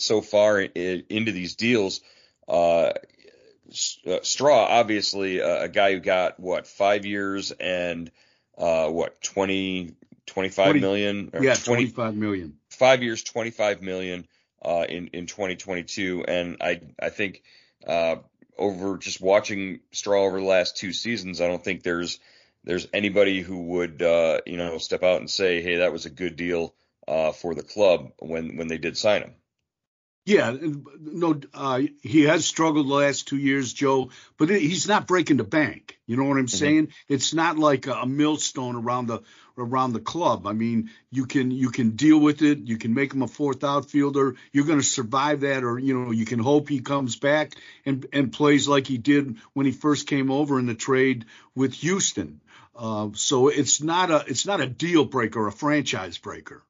so 0.00 0.20
far 0.20 0.60
into 0.60 1.32
these 1.32 1.54
deals. 1.54 2.00
Straw, 3.72 4.66
obviously, 4.66 5.38
a 5.38 5.68
guy 5.68 5.92
who 5.92 6.00
got 6.00 6.40
what 6.40 6.66
five 6.66 7.06
years 7.06 7.52
and 7.52 8.10
uh, 8.60 8.88
what 8.88 9.20
20, 9.22 9.94
25 10.26 10.64
20, 10.64 10.80
million? 10.80 11.30
yeah, 11.32 11.54
20, 11.54 11.90
25 11.90 12.14
million. 12.14 12.56
Five 12.68 13.02
years, 13.02 13.22
25 13.24 13.82
million 13.82 14.28
uh, 14.62 14.84
in 14.88 15.08
in 15.08 15.26
2022, 15.26 16.24
and 16.28 16.58
I 16.60 16.80
I 17.00 17.08
think 17.08 17.42
uh, 17.86 18.16
over 18.58 18.98
just 18.98 19.20
watching 19.20 19.80
Straw 19.92 20.24
over 20.24 20.38
the 20.38 20.46
last 20.46 20.76
two 20.76 20.92
seasons, 20.92 21.40
I 21.40 21.48
don't 21.48 21.64
think 21.64 21.82
there's 21.82 22.20
there's 22.64 22.86
anybody 22.92 23.40
who 23.40 23.62
would 23.62 24.02
uh, 24.02 24.40
you 24.46 24.56
know 24.56 24.78
step 24.78 25.02
out 25.02 25.20
and 25.20 25.30
say, 25.30 25.62
hey, 25.62 25.76
that 25.76 25.92
was 25.92 26.06
a 26.06 26.10
good 26.10 26.36
deal 26.36 26.74
uh, 27.08 27.32
for 27.32 27.54
the 27.54 27.62
club 27.62 28.12
when 28.18 28.56
when 28.56 28.68
they 28.68 28.78
did 28.78 28.96
sign 28.96 29.22
him. 29.22 29.34
Yeah, 30.26 30.54
no, 31.00 31.40
uh, 31.54 31.82
he 32.02 32.22
has 32.24 32.44
struggled 32.44 32.86
the 32.86 32.94
last 32.94 33.26
two 33.26 33.38
years, 33.38 33.72
Joe, 33.72 34.10
but 34.36 34.50
he's 34.50 34.86
not 34.86 35.06
breaking 35.06 35.38
the 35.38 35.44
bank. 35.44 35.98
You 36.06 36.16
know 36.16 36.24
what 36.24 36.36
I'm 36.36 36.46
mm-hmm. 36.46 36.56
saying? 36.56 36.88
It's 37.08 37.32
not 37.32 37.58
like 37.58 37.86
a, 37.86 37.94
a 37.94 38.06
millstone 38.06 38.76
around 38.76 39.06
the 39.06 39.22
around 39.56 39.92
the 39.92 40.00
club. 40.00 40.46
I 40.46 40.52
mean, 40.52 40.90
you 41.10 41.26
can 41.26 41.50
you 41.50 41.70
can 41.70 41.90
deal 41.90 42.18
with 42.18 42.42
it. 42.42 42.58
You 42.60 42.76
can 42.76 42.94
make 42.94 43.12
him 43.12 43.22
a 43.22 43.28
fourth 43.28 43.64
outfielder. 43.64 44.36
You're 44.52 44.66
going 44.66 44.78
to 44.78 44.84
survive 44.84 45.40
that, 45.40 45.64
or 45.64 45.78
you 45.78 45.98
know, 45.98 46.10
you 46.10 46.26
can 46.26 46.38
hope 46.38 46.68
he 46.68 46.80
comes 46.80 47.16
back 47.16 47.54
and 47.86 48.06
and 48.12 48.32
plays 48.32 48.68
like 48.68 48.86
he 48.86 48.98
did 48.98 49.36
when 49.54 49.66
he 49.66 49.72
first 49.72 50.06
came 50.06 50.30
over 50.30 50.58
in 50.58 50.66
the 50.66 50.74
trade 50.74 51.26
with 51.54 51.74
Houston. 51.74 52.40
Uh, 52.76 53.08
so 53.14 53.48
it's 53.48 53.82
not 53.82 54.10
a 54.10 54.24
it's 54.26 54.46
not 54.46 54.60
a 54.60 54.66
deal 54.66 55.04
breaker, 55.04 55.46
a 55.46 55.52
franchise 55.52 56.18
breaker. 56.18 56.62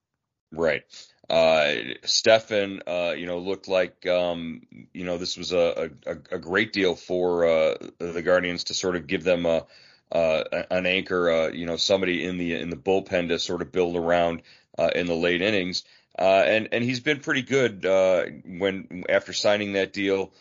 Right. 0.52 0.83
Uh, 1.31 1.95
Stephan, 2.03 2.83
uh, 2.89 3.15
you 3.17 3.25
know, 3.25 3.39
looked 3.39 3.69
like, 3.69 4.05
um, 4.09 4.63
you 4.93 5.05
know, 5.05 5.17
this 5.17 5.37
was 5.37 5.53
a, 5.53 5.93
a, 6.05 6.13
a 6.33 6.39
great 6.41 6.73
deal 6.73 6.97
for 6.97 7.45
uh, 7.47 7.77
the 7.99 8.21
Guardians 8.21 8.65
to 8.65 8.75
sort 8.75 8.97
of 8.97 9.07
give 9.07 9.23
them 9.23 9.47
a, 9.47 9.65
uh, 10.11 10.43
an 10.73 10.87
anchor, 10.87 11.31
uh, 11.31 11.49
you 11.51 11.67
know, 11.67 11.77
somebody 11.77 12.25
in 12.25 12.37
the 12.37 12.55
in 12.55 12.69
the 12.69 12.77
bullpen 12.77 13.29
to 13.29 13.39
sort 13.39 13.63
of 13.63 13.71
build 13.71 13.97
around 13.97 14.43
uh, 14.77 14.91
in 14.93 15.07
the 15.07 15.15
late 15.15 15.41
innings. 15.41 15.85
And 16.19 16.69
and 16.73 16.83
he's 16.83 16.99
been 16.99 17.21
pretty 17.21 17.43
good 17.43 17.85
when 17.85 19.05
after 19.09 19.33
signing 19.33 19.75
that 19.75 19.93
deal, 19.93 20.33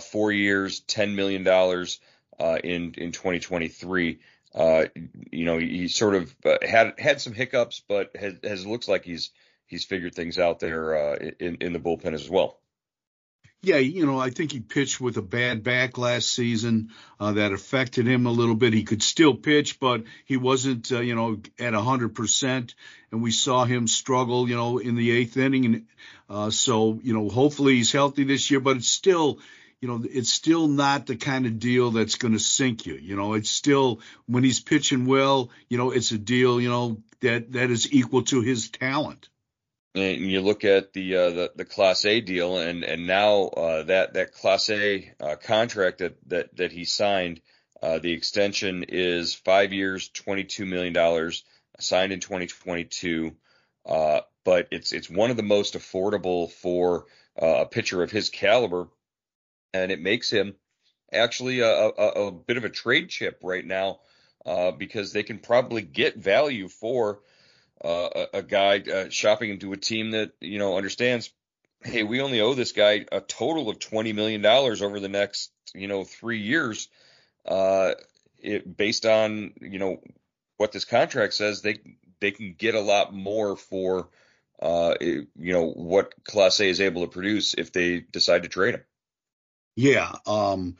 four 0.00 0.30
years, 0.30 0.78
ten 0.80 1.16
million 1.16 1.42
dollars 1.42 1.98
in 2.38 2.94
in 2.96 3.10
2023. 3.10 4.20
Uh, 4.54 4.84
you 5.32 5.44
know, 5.44 5.58
he 5.58 5.88
sort 5.88 6.14
of 6.14 6.34
had 6.62 6.94
had 6.98 7.20
some 7.20 7.32
hiccups, 7.32 7.82
but 7.88 8.14
has, 8.14 8.34
has 8.44 8.64
looks 8.64 8.86
like 8.86 9.04
he's 9.04 9.30
he's 9.68 9.84
figured 9.84 10.14
things 10.14 10.38
out 10.38 10.58
there 10.58 10.96
uh, 10.96 11.16
in 11.38 11.56
in 11.60 11.72
the 11.72 11.78
bullpen 11.78 12.14
as 12.14 12.28
well. 12.28 12.58
Yeah, 13.60 13.78
you 13.78 14.06
know, 14.06 14.20
I 14.20 14.30
think 14.30 14.52
he 14.52 14.60
pitched 14.60 15.00
with 15.00 15.16
a 15.16 15.22
bad 15.22 15.64
back 15.64 15.98
last 15.98 16.30
season 16.30 16.90
uh, 17.18 17.32
that 17.32 17.50
affected 17.50 18.06
him 18.06 18.26
a 18.26 18.30
little 18.30 18.54
bit. 18.54 18.72
He 18.72 18.84
could 18.84 19.02
still 19.02 19.34
pitch, 19.34 19.80
but 19.80 20.04
he 20.26 20.36
wasn't, 20.36 20.92
uh, 20.92 21.00
you 21.00 21.16
know, 21.16 21.40
at 21.58 21.74
a 21.74 21.80
hundred 21.80 22.14
percent. 22.14 22.76
And 23.10 23.20
we 23.20 23.32
saw 23.32 23.64
him 23.64 23.88
struggle, 23.88 24.48
you 24.48 24.54
know, 24.54 24.78
in 24.78 24.94
the 24.94 25.10
eighth 25.10 25.36
inning. 25.36 25.64
And 25.64 25.86
uh, 26.30 26.50
so, 26.50 27.00
you 27.02 27.12
know, 27.12 27.28
hopefully 27.28 27.74
he's 27.74 27.90
healthy 27.90 28.22
this 28.22 28.48
year. 28.48 28.60
But 28.60 28.76
it's 28.76 28.86
still, 28.86 29.40
you 29.80 29.88
know, 29.88 30.04
it's 30.08 30.30
still 30.30 30.68
not 30.68 31.06
the 31.06 31.16
kind 31.16 31.44
of 31.44 31.58
deal 31.58 31.90
that's 31.90 32.14
going 32.14 32.34
to 32.34 32.38
sink 32.38 32.86
you. 32.86 32.94
You 32.94 33.16
know, 33.16 33.34
it's 33.34 33.50
still 33.50 34.00
when 34.26 34.44
he's 34.44 34.60
pitching 34.60 35.04
well, 35.04 35.50
you 35.68 35.78
know, 35.78 35.90
it's 35.90 36.12
a 36.12 36.18
deal, 36.18 36.60
you 36.60 36.68
know, 36.68 36.98
that 37.22 37.50
that 37.54 37.70
is 37.72 37.92
equal 37.92 38.22
to 38.22 38.40
his 38.40 38.70
talent 38.70 39.28
and 39.94 40.30
you 40.30 40.40
look 40.40 40.64
at 40.64 40.92
the 40.92 41.16
uh, 41.16 41.30
the, 41.30 41.52
the 41.56 41.64
Clase 41.64 42.06
A 42.06 42.20
deal, 42.20 42.58
and 42.58 42.84
and 42.84 43.06
now 43.06 43.44
uh, 43.44 43.82
that 43.84 44.14
that 44.14 44.34
Clase 44.34 44.70
A 44.70 45.12
uh, 45.24 45.36
contract 45.36 45.98
that 45.98 46.16
that 46.28 46.56
that 46.56 46.72
he 46.72 46.84
signed, 46.84 47.40
uh, 47.82 47.98
the 47.98 48.12
extension 48.12 48.84
is 48.88 49.34
five 49.34 49.72
years, 49.72 50.08
twenty 50.08 50.44
two 50.44 50.66
million 50.66 50.92
dollars, 50.92 51.44
signed 51.80 52.12
in 52.12 52.20
2022. 52.20 53.34
Uh, 53.86 54.20
but 54.44 54.68
it's 54.70 54.92
it's 54.92 55.10
one 55.10 55.30
of 55.30 55.36
the 55.36 55.42
most 55.42 55.74
affordable 55.74 56.50
for 56.50 57.06
uh, 57.40 57.62
a 57.62 57.66
pitcher 57.66 58.02
of 58.02 58.10
his 58.10 58.30
caliber, 58.30 58.88
and 59.72 59.90
it 59.90 60.00
makes 60.00 60.30
him 60.30 60.54
actually 61.12 61.60
a, 61.60 61.70
a, 61.70 62.26
a 62.26 62.32
bit 62.32 62.58
of 62.58 62.64
a 62.64 62.68
trade 62.70 63.08
chip 63.08 63.40
right 63.42 63.64
now 63.64 64.00
because 64.78 65.12
they 65.12 65.22
can 65.22 65.38
probably 65.38 65.82
get 65.82 66.16
value 66.16 66.68
for 66.68 67.20
uh, 67.84 68.08
a, 68.14 68.38
a, 68.38 68.42
guy 68.42 68.80
uh, 68.80 69.08
shopping 69.08 69.50
into 69.50 69.72
a 69.72 69.76
team 69.76 70.12
that 70.12 70.32
you 70.40 70.58
know 70.58 70.76
understands. 70.76 71.30
Hey, 71.82 72.02
we 72.02 72.20
only 72.20 72.40
owe 72.40 72.54
this 72.54 72.72
guy 72.72 73.06
a 73.12 73.20
total 73.20 73.68
of 73.70 73.78
twenty 73.78 74.12
million 74.12 74.42
dollars 74.42 74.82
over 74.82 75.00
the 75.00 75.08
next 75.08 75.50
you 75.74 75.88
know 75.88 76.04
three 76.04 76.40
years. 76.40 76.88
Uh, 77.46 77.92
it, 78.38 78.76
based 78.76 79.06
on 79.06 79.52
you 79.60 79.78
know 79.78 80.00
what 80.56 80.72
this 80.72 80.84
contract 80.84 81.34
says, 81.34 81.62
they 81.62 81.80
they 82.20 82.30
can 82.30 82.54
get 82.56 82.74
a 82.74 82.80
lot 82.80 83.14
more 83.14 83.56
for 83.56 84.08
uh, 84.60 84.94
you 85.00 85.28
know, 85.36 85.70
what 85.70 86.14
Clase 86.24 86.68
is 86.68 86.80
able 86.80 87.02
to 87.02 87.12
produce 87.12 87.54
if 87.54 87.72
they 87.72 88.00
decide 88.00 88.42
to 88.42 88.48
trade 88.48 88.74
him. 88.74 88.84
Yeah. 89.76 90.12
Um, 90.26 90.76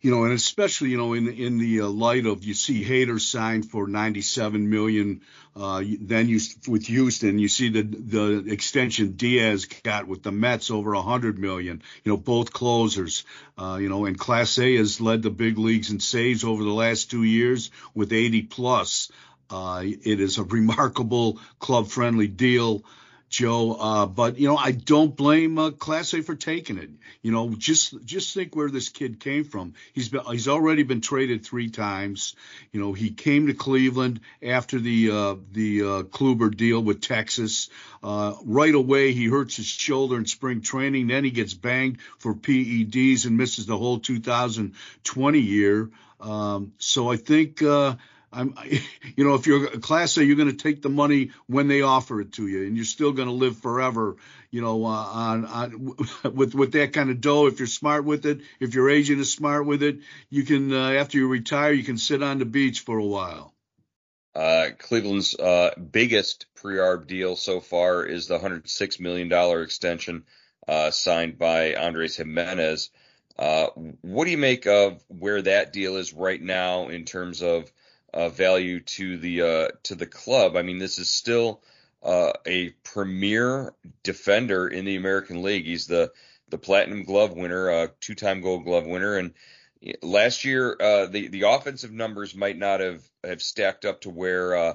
you 0.00 0.10
know, 0.10 0.24
and 0.24 0.32
especially, 0.32 0.90
you 0.90 0.96
know, 0.96 1.12
in 1.12 1.28
in 1.28 1.58
the 1.58 1.82
uh, 1.82 1.88
light 1.88 2.24
of 2.24 2.42
you 2.42 2.54
see 2.54 2.82
Hader 2.84 3.20
signed 3.20 3.70
for 3.70 3.86
97 3.86 4.70
million, 4.70 5.20
uh, 5.54 5.82
then 6.00 6.28
you 6.28 6.40
with 6.66 6.86
Houston, 6.86 7.38
you 7.38 7.48
see 7.48 7.68
the 7.68 7.82
the 7.82 8.50
extension 8.50 9.12
Diaz 9.12 9.66
got 9.82 10.06
with 10.06 10.22
the 10.22 10.32
Mets 10.32 10.70
over 10.70 10.94
100 10.94 11.38
million. 11.38 11.82
You 12.02 12.12
know, 12.12 12.16
both 12.16 12.52
closers. 12.52 13.24
Uh, 13.58 13.78
you 13.80 13.90
know, 13.90 14.06
and 14.06 14.18
Clase 14.18 14.78
has 14.78 15.02
led 15.02 15.22
the 15.22 15.30
big 15.30 15.58
leagues 15.58 15.90
in 15.90 16.00
saves 16.00 16.44
over 16.44 16.64
the 16.64 16.70
last 16.70 17.10
two 17.10 17.24
years 17.24 17.70
with 17.94 18.12
80 18.12 18.42
plus. 18.42 19.12
Uh, 19.50 19.82
it 19.84 20.20
is 20.20 20.38
a 20.38 20.44
remarkable 20.44 21.40
club 21.58 21.88
friendly 21.88 22.28
deal. 22.28 22.84
Joe. 23.30 23.72
Uh, 23.74 24.06
but 24.06 24.38
you 24.38 24.48
know, 24.48 24.56
I 24.56 24.72
don't 24.72 25.16
blame 25.16 25.56
uh, 25.56 25.70
A 25.70 26.02
for 26.02 26.34
taking 26.34 26.78
it. 26.78 26.90
You 27.22 27.30
know, 27.30 27.54
just 27.54 28.04
just 28.04 28.34
think 28.34 28.56
where 28.56 28.68
this 28.68 28.88
kid 28.88 29.20
came 29.20 29.44
from. 29.44 29.74
He's 29.92 30.08
been 30.08 30.22
he's 30.26 30.48
already 30.48 30.82
been 30.82 31.00
traded 31.00 31.46
three 31.46 31.70
times. 31.70 32.34
You 32.72 32.80
know, 32.80 32.92
he 32.92 33.10
came 33.10 33.46
to 33.46 33.54
Cleveland 33.54 34.20
after 34.42 34.80
the 34.80 35.10
uh, 35.10 35.36
the 35.52 35.82
uh, 35.82 36.02
Kluber 36.02 36.54
deal 36.54 36.82
with 36.82 37.00
Texas. 37.00 37.70
Uh, 38.02 38.34
right 38.44 38.74
away, 38.74 39.12
he 39.12 39.26
hurts 39.26 39.56
his 39.56 39.66
shoulder 39.66 40.16
in 40.16 40.26
spring 40.26 40.60
training. 40.60 41.06
Then 41.06 41.22
he 41.22 41.30
gets 41.30 41.54
banged 41.54 41.98
for 42.18 42.34
PEDs 42.34 43.26
and 43.26 43.36
misses 43.36 43.66
the 43.66 43.78
whole 43.78 44.00
2020 44.00 45.38
year. 45.38 45.90
Um, 46.20 46.72
so 46.78 47.10
I 47.10 47.16
think. 47.16 47.62
Uh, 47.62 47.94
I'm, 48.32 48.54
you 49.16 49.24
know, 49.24 49.34
if 49.34 49.46
you're 49.46 49.66
a 49.66 49.78
Clase, 49.78 50.24
you're 50.24 50.36
going 50.36 50.50
to 50.50 50.56
take 50.56 50.82
the 50.82 50.88
money 50.88 51.30
when 51.46 51.68
they 51.68 51.82
offer 51.82 52.20
it 52.20 52.32
to 52.34 52.46
you, 52.46 52.66
and 52.66 52.76
you're 52.76 52.84
still 52.84 53.12
going 53.12 53.28
to 53.28 53.34
live 53.34 53.58
forever, 53.58 54.16
you 54.50 54.60
know, 54.60 54.84
uh, 54.84 54.88
on, 54.88 55.44
on 55.44 55.96
with 56.34 56.54
with 56.54 56.72
that 56.72 56.92
kind 56.92 57.10
of 57.10 57.20
dough. 57.20 57.46
If 57.46 57.58
you're 57.58 57.68
smart 57.68 58.04
with 58.04 58.26
it, 58.26 58.40
if 58.58 58.74
your 58.74 58.90
agent 58.90 59.20
is 59.20 59.32
smart 59.32 59.66
with 59.66 59.82
it, 59.82 60.00
you 60.28 60.44
can 60.44 60.72
uh, 60.72 60.90
after 60.92 61.18
you 61.18 61.28
retire, 61.28 61.72
you 61.72 61.84
can 61.84 61.98
sit 61.98 62.22
on 62.22 62.38
the 62.38 62.44
beach 62.44 62.80
for 62.80 62.98
a 62.98 63.04
while. 63.04 63.54
Uh, 64.34 64.68
Cleveland's 64.78 65.34
uh, 65.34 65.72
biggest 65.90 66.46
pre-arb 66.54 67.08
deal 67.08 67.34
so 67.34 67.58
far 67.60 68.04
is 68.04 68.28
the 68.28 68.34
106 68.34 69.00
million 69.00 69.28
dollar 69.28 69.62
extension 69.62 70.24
uh, 70.68 70.92
signed 70.92 71.36
by 71.36 71.74
Andres 71.74 72.16
Gimenez. 72.16 72.90
Uh, 73.36 73.66
what 74.02 74.26
do 74.26 74.30
you 74.30 74.38
make 74.38 74.66
of 74.66 75.02
where 75.08 75.42
that 75.42 75.72
deal 75.72 75.96
is 75.96 76.12
right 76.12 76.40
now 76.40 76.88
in 76.88 77.04
terms 77.04 77.42
of 77.42 77.72
uh, 78.12 78.28
value 78.28 78.80
to 78.80 79.16
the 79.18 79.42
uh, 79.42 79.68
to 79.84 79.94
the 79.94 80.06
club. 80.06 80.56
I 80.56 80.62
mean, 80.62 80.78
this 80.78 80.98
is 80.98 81.10
still 81.10 81.62
uh, 82.02 82.32
a 82.46 82.70
premier 82.82 83.74
defender 84.02 84.66
in 84.66 84.84
the 84.84 84.96
American 84.96 85.42
League. 85.42 85.66
He's 85.66 85.86
the 85.86 86.12
the 86.48 86.58
Platinum 86.58 87.04
Glove 87.04 87.32
winner, 87.32 87.70
uh, 87.70 87.86
two-time 88.00 88.40
Gold 88.40 88.64
Glove 88.64 88.84
winner, 88.84 89.16
and 89.16 89.32
last 90.02 90.44
year 90.44 90.76
uh, 90.80 91.06
the 91.06 91.28
the 91.28 91.42
offensive 91.42 91.92
numbers 91.92 92.34
might 92.34 92.58
not 92.58 92.80
have 92.80 93.02
have 93.22 93.42
stacked 93.42 93.84
up 93.84 94.00
to 94.00 94.10
where 94.10 94.56
uh, 94.56 94.74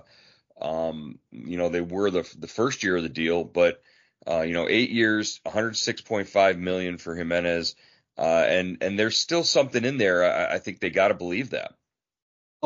um, 0.62 1.20
you 1.32 1.58
know 1.58 1.70
they 1.70 1.82
were 1.82 2.10
the 2.10 2.30
the 2.39 2.48
first 2.48 2.84
year 2.84 2.96
of 2.96 3.04
the 3.04 3.10
deal, 3.10 3.44
but 3.44 3.82
you 4.27 4.54
know 4.54 4.68
eight 4.70 4.92
years, 4.92 5.42
106.5 5.46 6.58
million 6.58 6.98
for 6.98 7.15
Gimenez, 7.15 7.75
and 8.18 8.77
and 8.80 8.98
there's 8.98 9.18
still 9.18 9.44
something 9.44 9.84
in 9.84 9.98
there. 9.98 10.24
I, 10.24 10.56
I 10.56 10.60
think 10.60 10.80
they 10.80 10.89
got 10.89 11.10
to 11.10 11.15
believe 11.15 11.50
that. 11.50 11.74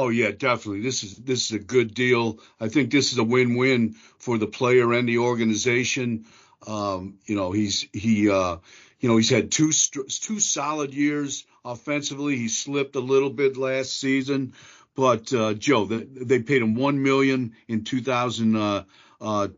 Oh 0.02 0.08
yeah, 0.08 0.32
definitely. 0.32 0.80
This 0.80 1.04
is 1.04 1.18
this 1.18 1.48
is 1.48 1.52
a 1.52 1.60
good 1.60 1.94
deal. 1.94 2.40
I 2.58 2.70
think 2.70 2.90
this 2.90 3.12
is 3.12 3.18
a 3.18 3.24
win-win 3.24 3.96
for 4.18 4.38
the 4.38 4.48
player 4.48 4.94
and 4.94 5.10
the 5.10 5.18
organization. 5.18 6.26
Um, 6.66 7.16
you 7.26 7.36
know, 7.36 7.52
he's 7.52 7.86
he 7.92 8.30
uh, 8.30 8.60
you 9.02 9.10
know 9.10 9.18
he's 9.18 9.30
had 9.30 9.52
two 9.52 9.74
two 9.74 10.40
solid 10.40 10.94
years 10.94 11.46
offensively. 11.66 12.38
He 12.38 12.48
slipped 12.48 12.96
a 12.96 13.02
little 13.02 13.30
bit 13.30 13.58
last 13.58 14.00
season, 14.00 14.54
but 14.96 15.34
uh, 15.34 15.54
Joe, 15.56 15.84
they, 15.84 16.06
they 16.06 16.40
paid 16.44 16.62
him 16.62 16.76
one 16.76 17.04
million 17.04 17.54
in 17.68 17.84
2023. 17.84 18.86
Uh, 19.22 19.50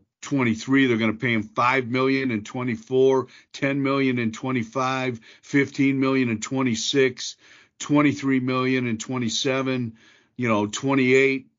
They're 0.87 0.97
going 0.97 1.13
to 1.13 1.19
pay 1.19 1.33
him 1.33 1.43
five 1.43 1.85
million 1.85 2.31
in 2.31 2.43
24, 2.43 3.27
10 3.53 3.83
million 3.83 4.17
in 4.17 4.31
25, 4.31 5.19
15 5.43 5.99
million 5.99 6.29
in 6.29 6.39
26, 6.39 7.35
23 7.77 8.39
million 8.39 8.87
in 8.87 8.97
27 8.97 9.93
you 10.41 10.47
know, 10.47 10.65
28, 10.65 11.51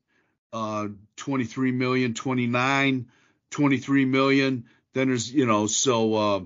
uh, 0.51 0.89
23 1.15 1.71
million, 1.71 2.13
29, 2.13 3.07
23 3.49 4.05
million. 4.05 4.65
Then 4.93 5.07
there's, 5.07 5.33
you 5.33 5.45
know, 5.45 5.67
so, 5.67 6.13
uh, 6.15 6.41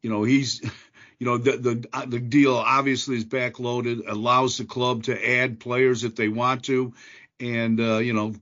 you 0.00 0.08
know, 0.08 0.22
he's, 0.22 0.62
you 1.18 1.26
know, 1.26 1.36
the, 1.36 1.58
the, 1.58 1.88
uh, 1.92 2.06
the 2.06 2.20
deal 2.20 2.54
obviously 2.54 3.16
is 3.16 3.26
backloaded, 3.26 4.08
allows 4.08 4.56
the 4.56 4.64
club 4.64 5.02
to 5.04 5.30
add 5.30 5.60
players 5.60 6.04
if 6.04 6.16
they 6.16 6.28
want 6.28 6.64
to. 6.64 6.94
And, 7.38 7.78
uh, 7.78 7.98
you 7.98 8.14
know, 8.14 8.34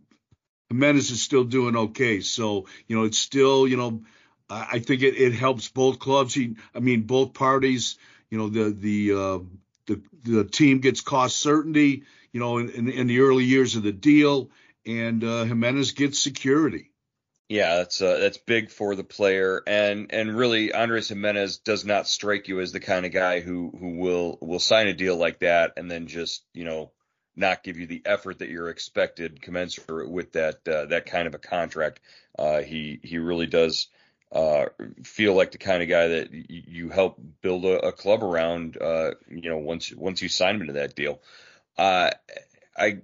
Gimenez 0.70 1.10
is 1.10 1.20
still 1.20 1.42
doing 1.42 1.76
okay. 1.76 2.20
So, 2.20 2.68
you 2.86 2.94
know, 2.94 3.06
it's 3.06 3.18
still, 3.18 3.66
you 3.66 3.76
know, 3.76 4.04
I 4.48 4.78
think 4.78 5.02
it, 5.02 5.16
it 5.16 5.32
helps 5.32 5.68
both 5.68 5.98
clubs. 5.98 6.32
He, 6.32 6.54
I 6.76 6.78
mean, 6.78 7.02
both 7.08 7.34
parties, 7.34 7.98
you 8.30 8.38
know, 8.38 8.48
the, 8.48 8.70
the, 8.70 9.12
uh, 9.12 9.38
the, 9.86 10.00
the 10.22 10.44
team 10.44 10.78
gets 10.78 11.00
cost 11.00 11.40
certainty 11.40 12.04
you 12.32 12.40
know, 12.40 12.58
in, 12.58 12.70
in, 12.70 12.88
in 12.88 13.06
the 13.06 13.20
early 13.20 13.44
years 13.44 13.76
of 13.76 13.82
the 13.82 13.92
deal, 13.92 14.50
and 14.86 15.22
uh, 15.22 15.44
Gimenez 15.44 15.92
gets 15.92 16.18
security. 16.18 16.90
Yeah, 17.48 17.76
that's 17.76 18.00
uh, 18.00 18.18
that's 18.18 18.38
big 18.38 18.70
for 18.70 18.94
the 18.94 19.04
player, 19.04 19.62
and 19.66 20.12
and 20.12 20.34
really 20.34 20.72
Andres 20.72 21.08
Gimenez 21.08 21.58
does 21.58 21.84
not 21.84 22.08
strike 22.08 22.48
you 22.48 22.60
as 22.60 22.72
the 22.72 22.80
kind 22.80 23.04
of 23.04 23.12
guy 23.12 23.40
who 23.40 23.70
who 23.78 23.98
will 23.98 24.38
will 24.40 24.58
sign 24.58 24.86
a 24.86 24.94
deal 24.94 25.16
like 25.16 25.40
that 25.40 25.72
and 25.76 25.90
then 25.90 26.06
just 26.06 26.44
you 26.54 26.64
know 26.64 26.92
not 27.36 27.62
give 27.62 27.76
you 27.78 27.86
the 27.86 28.02
effort 28.06 28.38
that 28.38 28.48
you're 28.48 28.70
expected 28.70 29.42
commensurate 29.42 30.10
with 30.10 30.32
that 30.32 30.66
uh, 30.66 30.86
that 30.86 31.06
kind 31.06 31.26
of 31.26 31.34
a 31.34 31.38
contract. 31.38 32.00
Uh, 32.38 32.62
he 32.62 32.98
he 33.02 33.18
really 33.18 33.46
does 33.46 33.88
uh, 34.30 34.66
feel 35.04 35.34
like 35.34 35.52
the 35.52 35.58
kind 35.58 35.82
of 35.82 35.90
guy 35.90 36.08
that 36.08 36.30
y- 36.32 36.44
you 36.48 36.88
help 36.88 37.20
build 37.42 37.66
a, 37.66 37.88
a 37.88 37.92
club 37.92 38.22
around. 38.22 38.78
Uh, 38.80 39.10
you 39.28 39.50
know, 39.50 39.58
once 39.58 39.92
once 39.94 40.22
you 40.22 40.28
sign 40.30 40.54
him 40.54 40.62
into 40.62 40.72
that 40.74 40.94
deal. 40.96 41.20
Uh, 41.76 42.10
I 42.76 42.98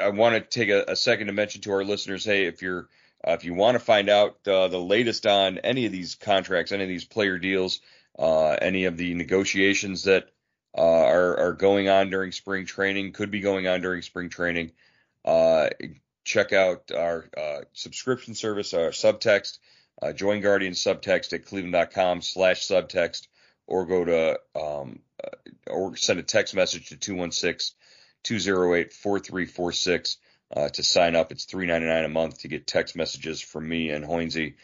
I 0.00 0.08
want 0.10 0.34
to 0.34 0.40
take 0.40 0.68
a, 0.68 0.92
a, 0.92 0.96
second 0.96 1.28
to 1.28 1.32
mention 1.32 1.62
to 1.62 1.72
our 1.72 1.84
listeners, 1.84 2.24
hey, 2.24 2.46
if 2.46 2.62
you're 2.62 2.88
uh, 3.26 3.32
if 3.32 3.44
you 3.44 3.54
want 3.54 3.76
to 3.76 3.84
find 3.84 4.08
out 4.08 4.36
uh, 4.46 4.68
the 4.68 4.80
latest 4.80 5.26
on 5.26 5.58
any 5.58 5.86
of 5.86 5.92
these 5.92 6.14
contracts, 6.14 6.72
any 6.72 6.82
of 6.82 6.88
these 6.88 7.04
player 7.04 7.38
deals, 7.38 7.80
uh, 8.18 8.50
any 8.52 8.84
of 8.84 8.96
the 8.96 9.14
negotiations 9.14 10.04
that 10.04 10.28
uh, 10.76 10.80
are 10.80 11.38
are 11.38 11.52
going 11.52 11.88
on 11.88 12.10
during 12.10 12.32
spring 12.32 12.66
training, 12.66 13.12
could 13.12 13.30
be 13.30 13.40
going 13.40 13.66
on 13.66 13.80
during 13.80 14.02
spring 14.02 14.28
training, 14.28 14.72
check 16.24 16.52
out 16.52 16.90
our 16.92 17.28
subscription 17.72 18.34
service, 18.34 18.74
our 18.74 18.90
subtext. 18.90 19.58
join 20.14 20.40
Guardian 20.40 20.74
subtext 20.74 21.32
at 21.32 21.46
cleveland.com 21.46 22.22
slash 22.22 22.66
subtext 22.66 23.28
or 23.66 23.86
go 23.86 24.04
to 24.04 24.40
um, 24.54 25.00
or 25.66 25.96
send 25.96 26.20
a 26.20 26.22
text 26.22 26.54
message 26.54 26.88
to 26.88 26.96
216 26.96 27.76
208 28.24 28.92
4346 28.92 30.16
uh, 30.54 30.68
to 30.68 30.82
sign 30.82 31.16
up. 31.16 31.32
It's 31.32 31.46
$3.99 31.46 32.04
a 32.04 32.08
month 32.08 32.40
to 32.40 32.48
get 32.48 32.66
text 32.66 32.96
messages 32.96 33.40
from 33.40 33.68
me 33.68 33.90
and 33.90 34.04
Hoynesy 34.04 34.54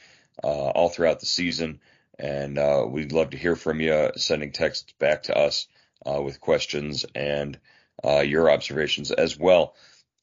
uh, 0.43 0.47
all 0.47 0.89
throughout 0.89 1.21
the 1.21 1.27
season. 1.27 1.81
And 2.19 2.59
uh, 2.59 2.87
we'd 2.89 3.13
love 3.13 3.31
to 3.31 3.39
hear 3.39 3.57
from 3.57 3.81
you, 3.81 4.11
sending 4.17 4.53
texts 4.53 4.93
back 4.99 5.25
to 5.25 5.37
us 5.37 5.67
uh, 6.07 6.21
with 6.21 6.41
questions 6.41 7.05
and 7.15 7.59
uh, 8.05 8.21
your 8.21 8.51
observations 8.51 9.11
as 9.11 9.39
well. 9.39 9.75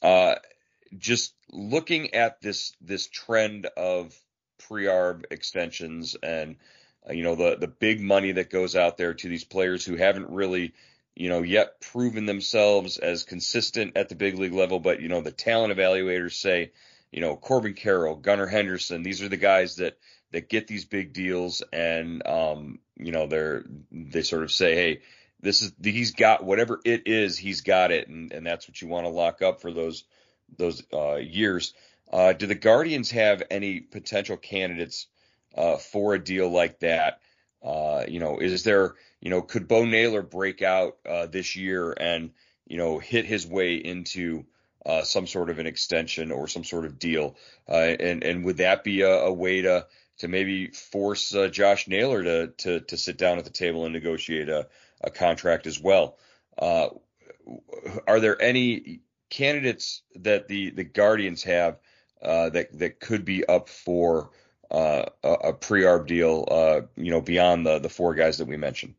Uh, 0.01 0.35
just 0.97 1.33
looking 1.51 2.13
at 2.13 2.41
this 2.41 2.73
this 2.81 3.07
trend 3.07 3.65
of 3.77 4.15
pre-arb 4.67 5.25
extensions 5.31 6.15
and 6.21 6.55
you 7.11 7.23
know 7.23 7.35
the 7.35 7.57
the 7.57 7.67
big 7.67 8.01
money 8.01 8.31
that 8.31 8.49
goes 8.49 8.75
out 8.75 8.97
there 8.97 9.13
to 9.13 9.27
these 9.29 9.43
players 9.43 9.85
who 9.85 9.95
haven't 9.95 10.29
really 10.29 10.73
you 11.19 11.27
know, 11.27 11.41
yet 11.41 11.81
proven 11.81 12.25
themselves 12.25 12.97
as 12.97 13.23
consistent 13.23 13.97
at 13.97 14.07
the 14.07 14.15
big 14.15 14.39
league 14.39 14.53
level. 14.53 14.79
But, 14.79 15.01
you 15.01 15.09
know, 15.09 15.19
the 15.19 15.33
talent 15.33 15.77
evaluators 15.77 16.31
say, 16.31 16.71
you 17.11 17.19
know, 17.19 17.35
Corbin 17.35 17.73
Carroll, 17.73 18.15
Gunnar 18.15 18.47
Henderson, 18.47 19.03
these 19.03 19.21
are 19.21 19.27
the 19.27 19.35
guys 19.35 19.75
that, 19.75 19.97
that 20.31 20.47
get 20.47 20.67
these 20.67 20.85
big 20.85 21.11
deals. 21.11 21.61
And, 21.73 22.25
um, 22.25 22.79
you 22.95 23.11
know, 23.11 23.27
they're, 23.27 23.65
they 23.91 24.21
sort 24.21 24.43
of 24.43 24.51
say, 24.51 24.75
Hey, 24.75 25.01
this 25.41 25.61
is, 25.61 25.73
he's 25.83 26.11
got 26.11 26.45
whatever 26.45 26.79
it 26.85 27.03
is, 27.05 27.37
he's 27.37 27.61
got 27.61 27.91
it. 27.91 28.07
And, 28.07 28.31
and 28.31 28.47
that's 28.47 28.69
what 28.69 28.81
you 28.81 28.87
want 28.87 29.05
to 29.05 29.09
lock 29.09 29.41
up 29.41 29.59
for 29.61 29.73
those, 29.73 30.05
those, 30.57 30.81
uh, 30.93 31.15
years. 31.15 31.73
Uh, 32.09 32.31
do 32.31 32.47
the 32.47 32.55
Guardians 32.55 33.11
have 33.11 33.43
any 33.51 33.81
potential 33.81 34.37
candidates, 34.37 35.07
uh, 35.53 35.75
for 35.75 36.13
a 36.13 36.23
deal 36.23 36.49
like 36.49 36.79
that? 36.79 37.19
Uh, 37.63 38.05
you 38.07 38.19
know, 38.19 38.39
is 38.39 38.63
there, 38.63 38.95
you 39.19 39.29
know, 39.29 39.41
could 39.41 39.67
Bo 39.67 39.83
Naylor 39.85 40.21
break 40.21 40.61
out 40.61 40.97
uh, 41.07 41.25
this 41.25 41.55
year 41.55 41.91
and, 41.91 42.31
you 42.65 42.77
know, 42.77 42.99
hit 42.99 43.25
his 43.25 43.45
way 43.45 43.75
into 43.75 44.45
uh, 44.85 45.03
some 45.03 45.27
sort 45.27 45.49
of 45.49 45.59
an 45.59 45.67
extension 45.67 46.31
or 46.31 46.47
some 46.47 46.63
sort 46.63 46.85
of 46.85 46.99
deal? 46.99 47.35
Uh, 47.67 47.73
and 47.99 48.23
and 48.23 48.45
would 48.45 48.57
that 48.57 48.83
be 48.83 49.01
a, 49.01 49.11
a 49.11 49.33
way 49.33 49.61
to 49.61 49.85
to 50.19 50.27
maybe 50.27 50.67
force 50.67 51.35
uh, 51.35 51.47
Josh 51.47 51.87
Naylor 51.87 52.23
to, 52.23 52.47
to 52.47 52.79
to 52.81 52.97
sit 52.97 53.17
down 53.17 53.37
at 53.37 53.43
the 53.43 53.49
table 53.49 53.83
and 53.85 53.93
negotiate 53.93 54.47
a, 54.47 54.67
a 55.01 55.09
contract 55.09 55.67
as 55.67 55.79
well. 55.79 56.17
Uh, 56.57 56.89
are 58.07 58.19
there 58.19 58.41
any 58.41 59.01
candidates 59.29 60.01
that 60.15 60.47
the 60.47 60.69
the 60.69 60.83
Guardians 60.85 61.43
have 61.43 61.77
that 62.21 62.69
that 62.79 62.99
could 63.01 63.25
be 63.25 63.45
up 63.45 63.67
for 63.67 64.29
uh, 64.71 65.05
a, 65.23 65.53
pre-arb 65.53 66.07
deal? 66.07 66.47
Uh, 66.49 66.81
you 66.95 67.11
know, 67.11 67.21
beyond 67.21 67.65
the 67.65 67.79
the 67.79 67.89
four 67.89 68.13
guys 68.13 68.37
that 68.37 68.47
we 68.47 68.57
mentioned. 68.57 68.95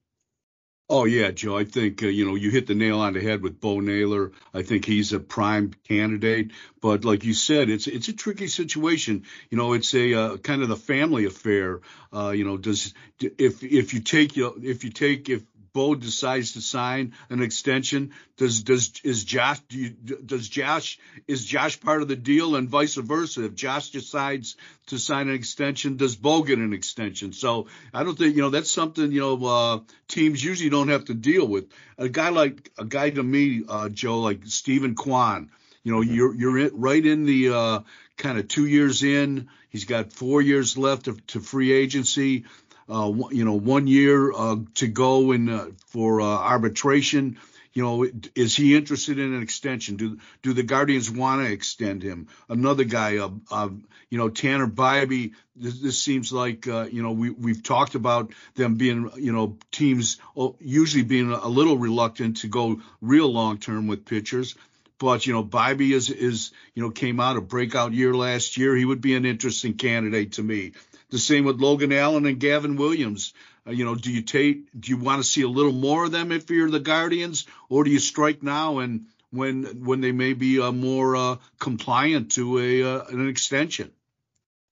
Oh 0.92 1.04
yeah, 1.04 1.30
Joe. 1.30 1.56
I 1.56 1.62
think 1.62 2.02
uh, 2.02 2.08
you 2.08 2.26
know 2.26 2.34
you 2.34 2.50
hit 2.50 2.66
the 2.66 2.74
nail 2.74 2.98
on 2.98 3.12
the 3.12 3.20
head 3.20 3.42
with 3.42 3.60
Bo 3.60 3.78
Naylor. 3.78 4.32
I 4.52 4.62
think 4.62 4.84
he's 4.84 5.12
a 5.12 5.20
prime 5.20 5.72
candidate. 5.86 6.50
But 6.82 7.04
like 7.04 7.22
you 7.22 7.32
said, 7.32 7.70
it's 7.70 7.86
it's 7.86 8.08
a 8.08 8.12
tricky 8.12 8.48
situation. 8.48 9.24
You 9.50 9.56
know, 9.56 9.74
it's 9.74 9.94
a 9.94 10.14
uh, 10.14 10.36
kind 10.38 10.62
of 10.62 10.68
the 10.68 10.76
family 10.76 11.26
affair. 11.26 11.80
Uh, 12.12 12.30
you 12.30 12.44
know, 12.44 12.56
does 12.56 12.92
if 13.20 13.62
if 13.62 13.94
you 13.94 14.00
take 14.00 14.36
if 14.36 14.82
you 14.82 14.90
take 14.90 15.28
if 15.28 15.44
Bo 15.72 15.94
decides 15.94 16.52
to 16.52 16.60
sign 16.60 17.14
an 17.28 17.42
extension, 17.42 18.12
does 18.36 18.62
does 18.62 18.92
is 19.04 19.24
Josh 19.24 19.60
do 19.68 19.78
you, 19.78 19.90
does 19.90 20.48
Josh 20.48 20.98
is 21.28 21.44
Josh 21.44 21.80
part 21.80 22.02
of 22.02 22.08
the 22.08 22.16
deal 22.16 22.56
and 22.56 22.68
vice 22.68 22.94
versa? 22.94 23.44
If 23.44 23.54
Josh 23.54 23.90
decides 23.90 24.56
to 24.86 24.98
sign 24.98 25.28
an 25.28 25.34
extension, 25.34 25.96
does 25.96 26.16
Bo 26.16 26.42
get 26.42 26.58
an 26.58 26.72
extension? 26.72 27.32
So 27.32 27.68
I 27.94 28.02
don't 28.04 28.18
think 28.18 28.36
you 28.36 28.42
know 28.42 28.50
that's 28.50 28.70
something 28.70 29.12
you 29.12 29.20
know 29.20 29.44
uh, 29.44 29.80
teams 30.08 30.42
usually 30.42 30.70
don't 30.70 30.88
have 30.88 31.06
to 31.06 31.14
deal 31.14 31.46
with. 31.46 31.68
A 31.98 32.08
guy 32.08 32.30
like 32.30 32.70
a 32.78 32.84
guy 32.84 33.10
to 33.10 33.22
me, 33.22 33.62
uh, 33.68 33.88
Joe, 33.88 34.20
like 34.20 34.46
Steven 34.46 34.94
Kwan. 34.94 35.50
You 35.82 35.92
know, 35.92 36.00
you're 36.02 36.34
you're 36.34 36.58
in, 36.58 36.70
right 36.74 37.04
in 37.04 37.24
the 37.24 37.50
uh, 37.50 37.80
kind 38.16 38.38
of 38.38 38.48
two 38.48 38.66
years 38.66 39.02
in. 39.02 39.48
He's 39.70 39.84
got 39.84 40.12
four 40.12 40.42
years 40.42 40.76
left 40.76 41.08
of, 41.08 41.24
to 41.28 41.40
free 41.40 41.72
agency 41.72 42.44
uh, 42.90 43.12
you 43.30 43.44
know, 43.44 43.54
one 43.54 43.86
year 43.86 44.32
uh, 44.32 44.56
to 44.74 44.88
go 44.88 45.30
in 45.32 45.48
uh, 45.48 45.66
for 45.86 46.20
uh, 46.20 46.24
arbitration. 46.24 47.38
You 47.72 47.84
know, 47.84 48.06
is 48.34 48.56
he 48.56 48.74
interested 48.74 49.20
in 49.20 49.32
an 49.32 49.42
extension? 49.42 49.96
Do 49.96 50.18
do 50.42 50.52
the 50.52 50.64
Guardians 50.64 51.08
want 51.08 51.46
to 51.46 51.52
extend 51.52 52.02
him? 52.02 52.26
Another 52.48 52.82
guy, 52.82 53.18
uh, 53.18 53.68
you 54.10 54.18
know, 54.18 54.28
Tanner 54.28 54.66
Bibee. 54.66 55.34
This, 55.54 55.80
this 55.80 56.02
seems 56.02 56.32
like 56.32 56.66
you 56.66 57.02
know 57.02 57.12
we 57.12 57.30
we've 57.30 57.62
talked 57.62 57.94
about 57.94 58.32
them 58.56 58.74
being 58.74 59.08
you 59.16 59.32
know 59.32 59.56
teams 59.70 60.18
usually 60.58 61.04
being 61.04 61.30
a 61.30 61.48
little 61.48 61.78
reluctant 61.78 62.38
to 62.38 62.48
go 62.48 62.80
real 63.00 63.32
long 63.32 63.58
term 63.58 63.86
with 63.86 64.04
pitchers. 64.04 64.56
But 64.98 65.26
you 65.26 65.32
know, 65.32 65.44
Bibee 65.44 65.92
is 65.92 66.10
is 66.10 66.50
you 66.74 66.82
know 66.82 66.90
came 66.90 67.20
out 67.20 67.36
a 67.36 67.40
breakout 67.40 67.92
year 67.92 68.14
last 68.14 68.56
year. 68.56 68.74
He 68.74 68.84
would 68.84 69.00
be 69.00 69.14
an 69.14 69.24
interesting 69.24 69.74
candidate 69.74 70.32
to 70.32 70.42
me. 70.42 70.72
The 71.10 71.18
same 71.18 71.44
with 71.44 71.60
Logan 71.60 71.92
Allen 71.92 72.26
and 72.26 72.38
Gavin 72.38 72.76
Williams. 72.76 73.34
Uh, 73.66 73.72
you 73.72 73.84
know, 73.84 73.94
do 73.94 74.10
you 74.10 74.22
take 74.22 74.68
do 74.78 74.90
you 74.90 74.96
want 74.96 75.22
to 75.22 75.28
see 75.28 75.42
a 75.42 75.48
little 75.48 75.72
more 75.72 76.04
of 76.04 76.12
them 76.12 76.32
if 76.32 76.50
you're 76.50 76.70
the 76.70 76.80
Guardians, 76.80 77.46
or 77.68 77.84
do 77.84 77.90
you 77.90 77.98
strike 77.98 78.42
now 78.42 78.78
and 78.78 79.06
when 79.30 79.84
when 79.84 80.00
they 80.00 80.12
may 80.12 80.32
be 80.32 80.60
uh, 80.60 80.72
more 80.72 81.16
uh, 81.16 81.36
compliant 81.58 82.32
to 82.32 82.58
a 82.58 82.82
uh, 82.82 83.04
an 83.06 83.28
extension? 83.28 83.92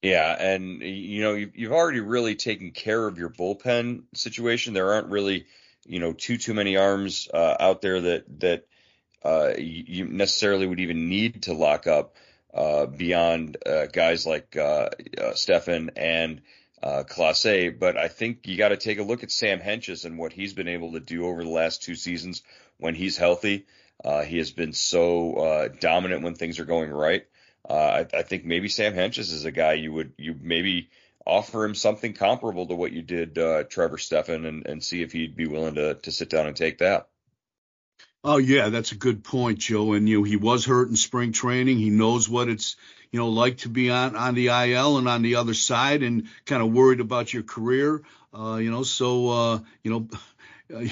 Yeah, 0.03 0.37
and 0.38 0.81
you 0.81 1.22
know 1.22 1.35
you've, 1.35 1.57
you've 1.57 1.72
already 1.72 2.01
really 2.01 2.37
taken 2.37 2.70
care 2.70 3.07
of 3.07 3.18
your 3.18 3.31
bullpen 3.31 4.05
situation. 4.14 4.74
There 4.74 4.92
aren't 4.92 5.09
really 5.09 5.46
you 5.87 5.98
know 5.98 6.12
too 6.12 6.37
too 6.37 6.55
many 6.55 6.77
arms 6.77 7.29
uh, 7.33 7.57
out 7.59 7.83
there 7.83 8.01
that 8.01 8.40
that 8.40 8.66
uh, 9.24 9.55
you 9.59 10.07
necessarily 10.07 10.66
would 10.66 10.81
even 10.81 11.09
need 11.09 11.42
to 11.42 11.53
lock 11.53 11.87
up 11.87 12.14
uh, 12.53 12.87
beyond 12.87 13.57
uh, 13.67 13.87
guys 13.87 14.27
like 14.27 14.57
uh, 14.57 14.89
uh, 15.21 15.35
Stephan 15.35 15.91
and 15.97 16.41
uh, 16.83 17.05
Clase. 17.09 17.79
But 17.79 17.97
I 17.97 18.09
think 18.09 18.47
you 18.47 18.57
got 18.57 18.69
to 18.69 18.77
take 18.77 18.99
a 18.99 19.03
look 19.03 19.23
at 19.23 19.31
Sam 19.31 19.61
Hentges 19.61 20.05
and 20.05 20.19
what 20.19 20.33
he's 20.33 20.55
been 20.55 20.69
able 20.69 20.93
to 20.93 21.01
do 21.01 21.27
over 21.27 21.43
the 21.43 21.51
last 21.51 21.83
two 21.83 21.95
seasons 21.95 22.43
when 22.79 22.95
he's 22.95 23.17
healthy. 23.17 23.67
Uh, 24.05 24.23
he 24.23 24.39
has 24.39 24.51
been 24.51 24.73
so 24.73 25.35
uh, 25.35 25.69
dominant 25.81 26.23
when 26.23 26.35
things 26.35 26.59
are 26.59 26.65
going 26.65 26.91
right. 26.91 27.27
Uh, 27.69 28.05
I, 28.15 28.19
I 28.19 28.23
think 28.23 28.45
maybe 28.45 28.69
Sam 28.69 28.95
Hentges 28.95 29.33
is 29.33 29.45
a 29.45 29.51
guy 29.51 29.75
you 29.75 29.93
would 29.93 30.13
you 30.17 30.35
maybe 30.41 30.91
offer 31.27 31.65
him 31.65 31.75
something 31.75 32.15
comparable 32.15 32.67
to 32.67 32.75
what 32.75 32.93
you 32.93 33.03
did 33.03 33.37
uh, 33.37 33.65
Trevor 33.65 33.99
Stephan 33.99 34.47
and, 34.47 34.67
and 34.67 34.83
see 34.83 35.03
if 35.03 35.13
he'd 35.13 35.37
be 35.37 35.47
willing 35.47 35.75
to 35.75 35.95
to 35.95 36.13
sit 36.13 36.31
down 36.31 36.47
and 36.47 36.57
take 36.57 36.79
that. 36.79 37.09
Oh 38.25 38.37
yeah, 38.39 38.69
that's 38.69 38.93
a 38.93 38.97
good 38.97 39.23
point, 39.25 39.59
Joe. 39.59 39.93
And 39.93 40.09
you 40.09 40.19
know, 40.19 40.25
he 40.25 40.37
was 40.37 40.65
hurt 40.65 40.89
in 40.89 40.97
spring 40.97 41.33
training. 41.33 41.79
He 41.79 41.91
knows 41.91 42.29
what 42.29 42.49
it's 42.49 42.77
you 43.13 43.19
know 43.19 43.29
like 43.29 43.59
to 43.59 43.69
be 43.69 43.91
on 43.91 44.17
on 44.17 44.35
the 44.35 44.49
IL 44.49 44.99
and 44.99 45.09
on 45.09 45.23
the 45.23 45.37
other 45.37 45.55
side, 45.55 46.03
and 46.03 46.29
kind 46.45 46.63
of 46.63 46.73
worried 46.73 47.01
about 47.01 47.33
your 47.33 47.43
career. 47.45 48.03
Uh, 48.35 48.57
you 48.57 48.71
know, 48.71 48.83
so 48.83 49.29
uh, 49.31 49.59
you 49.83 49.91
know. 49.91 50.09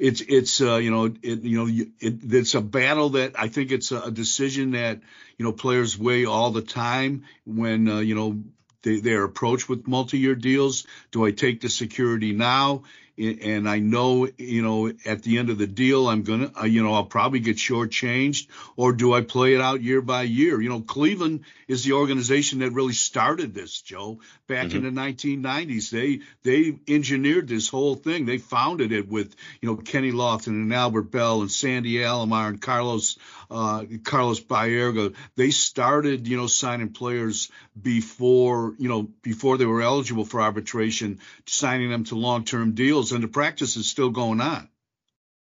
It's 0.00 0.20
it's 0.20 0.60
uh, 0.60 0.76
you 0.76 0.92
know 0.92 1.06
it 1.06 1.42
you 1.42 1.58
know 1.58 1.66
it, 1.98 2.20
it's 2.32 2.54
a 2.54 2.60
battle 2.60 3.10
that 3.10 3.32
I 3.36 3.48
think 3.48 3.72
it's 3.72 3.90
a 3.90 4.12
decision 4.12 4.70
that 4.70 5.00
you 5.36 5.44
know 5.44 5.50
players 5.50 5.98
weigh 5.98 6.24
all 6.24 6.52
the 6.52 6.62
time 6.62 7.24
when 7.44 7.88
uh, 7.88 7.98
you 7.98 8.14
know 8.14 8.40
they, 8.82 9.00
they're 9.00 9.24
approached 9.24 9.68
with 9.68 9.88
multi-year 9.88 10.36
deals. 10.36 10.86
Do 11.10 11.24
I 11.26 11.32
take 11.32 11.60
the 11.60 11.68
security 11.68 12.32
now? 12.32 12.84
And 13.18 13.68
I 13.68 13.80
know, 13.80 14.28
you 14.38 14.62
know, 14.62 14.92
at 15.04 15.24
the 15.24 15.38
end 15.38 15.50
of 15.50 15.58
the 15.58 15.66
deal, 15.66 16.08
I'm 16.08 16.22
gonna, 16.22 16.52
uh, 16.60 16.66
you 16.66 16.84
know, 16.84 16.94
I'll 16.94 17.04
probably 17.04 17.40
get 17.40 17.56
shortchanged, 17.56 18.46
or 18.76 18.92
do 18.92 19.12
I 19.12 19.22
play 19.22 19.54
it 19.54 19.60
out 19.60 19.82
year 19.82 20.00
by 20.00 20.22
year? 20.22 20.60
You 20.60 20.68
know, 20.68 20.80
Cleveland 20.80 21.40
is 21.66 21.82
the 21.82 21.94
organization 21.94 22.60
that 22.60 22.70
really 22.70 22.92
started 22.92 23.54
this, 23.54 23.80
Joe, 23.80 24.20
back 24.46 24.68
mm-hmm. 24.68 24.86
in 24.86 24.94
the 24.94 25.00
1990s. 25.00 25.90
They 25.90 26.20
they 26.44 26.78
engineered 26.86 27.48
this 27.48 27.68
whole 27.68 27.96
thing. 27.96 28.24
They 28.24 28.38
founded 28.38 28.92
it 28.92 29.08
with, 29.08 29.34
you 29.60 29.68
know, 29.68 29.76
Kenny 29.76 30.12
Lofton 30.12 30.48
and 30.48 30.72
Albert 30.72 31.10
Belle 31.10 31.40
and 31.40 31.50
Sandy 31.50 31.94
Alomar 31.94 32.48
and 32.48 32.62
Carlos 32.62 33.18
uh, 33.50 33.84
Carlos 34.04 34.40
Baerga. 34.40 35.14
They 35.36 35.50
started, 35.50 36.26
you 36.28 36.36
know, 36.36 36.46
signing 36.46 36.92
players 36.92 37.50
before, 37.80 38.74
you 38.78 38.88
know, 38.88 39.08
before 39.22 39.58
they 39.58 39.66
were 39.66 39.82
eligible 39.82 40.24
for 40.24 40.40
arbitration, 40.40 41.20
signing 41.46 41.90
them 41.90 42.04
to 42.04 42.14
long-term 42.14 42.74
deals 42.74 43.12
and 43.12 43.22
the 43.22 43.28
practice 43.28 43.76
is 43.76 43.88
still 43.88 44.10
going 44.10 44.40
on. 44.40 44.68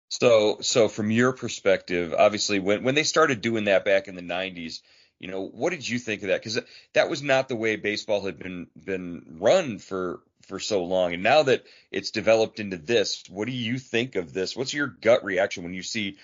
So, 0.10 0.58
so 0.62 0.88
from 0.88 1.12
your 1.12 1.34
perspective, 1.34 2.14
obviously, 2.18 2.60
when 2.60 2.84
when 2.84 2.96
they 2.96 3.04
started 3.04 3.42
doing 3.42 3.66
that 3.66 3.86
back 3.86 4.08
in 4.08 4.16
the 4.16 4.22
'90s, 4.22 4.82
you 5.20 5.28
know, 5.30 5.46
what 5.46 5.72
did 5.72 5.88
you 5.88 6.00
think 6.00 6.22
of 6.22 6.30
that? 6.30 6.42
Because 6.42 6.60
that 6.94 7.10
was 7.10 7.22
not 7.22 7.50
the 7.50 7.56
way 7.56 7.76
baseball 7.76 8.24
had 8.24 8.38
been 8.38 8.68
been 8.76 9.38
run 9.40 9.80
for 9.80 10.22
for 10.44 10.60
so 10.60 10.84
long, 10.84 11.14
and 11.14 11.24
now 11.24 11.44
that 11.44 11.66
it's 11.92 12.12
developed 12.12 12.60
into 12.60 12.78
this, 12.78 13.24
what 13.30 13.48
do 13.48 13.52
you 13.52 13.80
think 13.80 14.16
of 14.16 14.32
this? 14.32 14.56
What's 14.56 14.74
your 14.74 14.88
gut 14.88 15.24
reaction 15.24 15.64
when 15.64 15.74
you 15.74 15.82
see, 15.82 16.18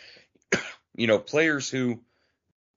you 0.96 1.08
know, 1.08 1.20
players 1.20 1.70
who 1.70 2.02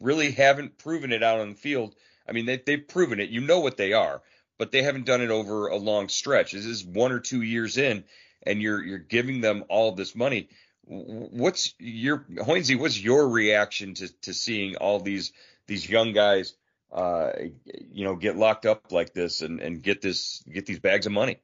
really 0.00 0.30
haven't 0.30 0.78
proven 0.78 1.12
it 1.12 1.22
out 1.22 1.40
on 1.40 1.50
the 1.50 1.56
field? 1.56 1.94
I 2.28 2.32
mean, 2.32 2.46
they, 2.46 2.56
they've 2.56 2.86
proven 2.86 3.20
it. 3.20 3.30
You 3.30 3.40
know 3.40 3.60
what 3.60 3.76
they 3.76 3.92
are, 3.92 4.22
but 4.58 4.70
they 4.72 4.82
haven't 4.82 5.06
done 5.06 5.20
it 5.20 5.30
over 5.30 5.68
a 5.68 5.76
long 5.76 6.08
stretch. 6.08 6.52
This 6.52 6.64
is 6.64 6.84
one 6.84 7.12
or 7.12 7.20
two 7.20 7.42
years 7.42 7.76
in, 7.76 8.04
and 8.42 8.62
you're 8.62 8.82
you're 8.82 8.98
giving 8.98 9.40
them 9.40 9.64
all 9.68 9.92
this 9.92 10.14
money. 10.14 10.48
What's 10.86 11.74
your 11.78 12.26
Hoynesy? 12.30 12.78
What's 12.78 13.00
your 13.00 13.28
reaction 13.28 13.94
to 13.94 14.08
to 14.22 14.34
seeing 14.34 14.76
all 14.76 15.00
these 15.00 15.32
these 15.66 15.88
young 15.88 16.12
guys, 16.12 16.54
uh, 16.92 17.30
you 17.90 18.04
know, 18.04 18.16
get 18.16 18.36
locked 18.36 18.66
up 18.66 18.92
like 18.92 19.12
this 19.14 19.40
and 19.40 19.60
and 19.60 19.82
get 19.82 20.02
this 20.02 20.42
get 20.50 20.66
these 20.66 20.80
bags 20.80 21.06
of 21.06 21.12
money? 21.12 21.38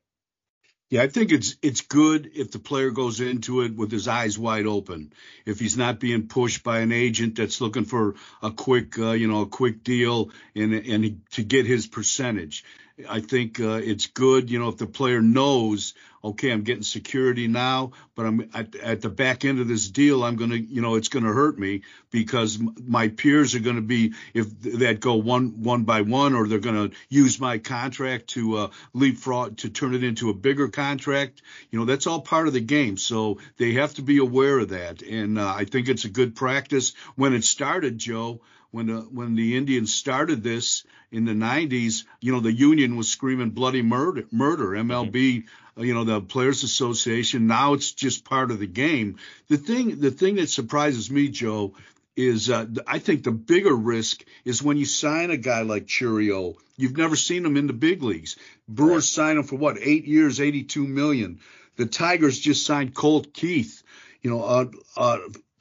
Yeah, 0.91 1.03
I 1.03 1.07
think 1.07 1.31
it's 1.31 1.57
it's 1.63 1.83
good 1.83 2.33
if 2.35 2.51
the 2.51 2.59
player 2.59 2.91
goes 2.91 3.21
into 3.21 3.61
it 3.63 3.77
with 3.77 3.93
his 3.93 4.09
eyes 4.09 4.37
wide 4.37 4.67
open. 4.67 5.13
If 5.47 5.61
he's 5.61 5.77
not 5.77 6.01
being 6.01 6.27
pushed 6.27 6.65
by 6.65 6.81
an 6.81 6.91
agent 6.91 7.37
that's 7.37 7.61
looking 7.61 7.85
for 7.85 8.17
a 8.43 8.51
quick, 8.51 8.99
uh, 8.99 9.13
you 9.13 9.29
know, 9.29 9.43
a 9.43 9.47
quick 9.47 9.85
deal 9.85 10.31
and 10.57 10.75
and 10.75 11.21
to 11.31 11.45
get 11.45 11.67
his 11.67 11.87
percentage. 11.87 12.65
I 13.09 13.21
think 13.21 13.61
uh, 13.61 13.81
it's 13.83 14.07
good, 14.07 14.51
you 14.51 14.59
know, 14.59 14.69
if 14.69 14.77
the 14.77 14.87
player 14.87 15.21
knows, 15.21 15.95
okay, 16.23 16.51
I'm 16.51 16.63
getting 16.63 16.83
security 16.83 17.49
now, 17.49 17.93
but 18.15 18.27
I'm 18.27 18.51
at, 18.53 18.75
at 18.77 19.01
the 19.01 19.09
back 19.09 19.45
end 19.45 19.61
of 19.61 19.69
this 19.69 19.89
deal, 19.89 20.23
I'm 20.23 20.37
to, 20.51 20.59
you 20.59 20.83
know, 20.83 20.97
it's 20.97 21.09
to 21.25 21.33
hurt 21.33 21.59
me 21.59 21.83
because 22.11 22.59
my 22.87 23.09
peers 23.09 23.55
are 23.55 23.61
to 23.77 23.83
be, 23.83 24.13
if 24.35 24.61
that 24.61 25.01
go 25.01 25.15
one, 25.15 25.63
one 25.63 25.85
by 25.85 26.03
one, 26.03 26.35
or 26.35 26.47
they're 26.47 26.59
to 26.91 26.97
use 27.09 27.41
my 27.41 27.59
contract 27.59 28.29
to 28.29 28.57
uh, 28.57 28.71
leapfrog, 28.93 29.59
to 29.59 29.71
turn 29.71 29.95
it 29.95 30.05
into 30.05 30.31
a 30.31 30.35
bigger 30.35 30.69
contract. 30.69 31.43
You 31.71 31.79
know, 31.79 31.85
that's 31.85 32.07
all 32.07 32.21
part 32.21 32.49
of 32.49 32.53
the 32.53 32.61
game. 32.61 32.97
So 32.97 33.39
they 33.57 33.73
have 33.73 33.95
to 33.95 34.03
be 34.03 34.19
aware 34.19 34.59
of 34.59 34.71
that. 34.71 35.03
And 35.03 35.39
uh, 35.39 35.55
I 35.57 35.65
think 35.65 35.89
it's 35.89 36.05
a 36.05 36.11
good 36.11 36.37
practice. 36.37 36.95
When 37.17 37.35
it 37.35 37.45
started, 37.45 37.99
Joe, 37.99 38.41
when 38.71 38.87
the 38.87 39.01
when 39.01 39.35
the 39.35 39.57
Indians 39.57 39.93
started 39.93 40.43
this 40.43 40.85
in 41.11 41.25
the 41.25 41.33
90s, 41.33 42.05
you 42.21 42.33
know, 42.33 42.41
the 42.41 42.53
union 42.53 42.97
was 42.97 43.09
screaming 43.09 43.51
bloody 43.51 43.83
murder, 43.83 44.25
murder. 44.31 44.69
MLB, 44.69 45.13
mm-hmm. 45.13 45.83
you 45.83 45.95
know, 45.95 46.05
the 46.05 46.21
Players 46.21 46.63
Association. 46.63 47.47
Now 47.47 47.75
it's 47.75 47.93
just 47.93 48.25
part 48.25 48.51
of 48.51 48.59
the 48.61 48.67
game. 48.67 49.17
The 49.49 49.57
thing, 49.57 50.01
the 50.01 50.11
thing 50.11 50.37
that 50.37 50.51
surprises 50.51 51.11
me, 51.11 51.29
Joe, 51.29 51.75
is 52.17 52.51
uh, 52.51 52.67
I 52.87 52.99
think 52.99 53.25
the 53.25 53.33
bigger 53.33 53.75
risk 53.75 54.25
is 54.45 54.63
when 54.63 54.77
you 54.77 54.85
sign 54.85 55.31
a 55.31 55.37
guy 55.37 55.63
like 55.63 55.87
Chourio. 55.87 56.57
You've 56.77 56.97
never 56.97 57.17
seen 57.17 57.45
him 57.45 57.57
in 57.57 57.67
the 57.67 57.73
big 57.73 58.03
leagues. 58.03 58.37
Brewers 58.69 58.95
right. 58.95 59.25
signed 59.25 59.39
him 59.39 59.45
for 59.45 59.57
what 59.57 59.79
eight 59.81 60.07
years, 60.07 60.41
82 60.41 60.87
million. 60.87 61.41
The 61.77 61.87
Tigers 61.87 62.39
just 62.39 62.67
signed 62.67 62.95
Colt 62.95 63.33
Keith, 63.33 63.83
you 64.23 64.31
know, 64.31 64.43
uh, 64.43 64.67
uh, 64.97 65.19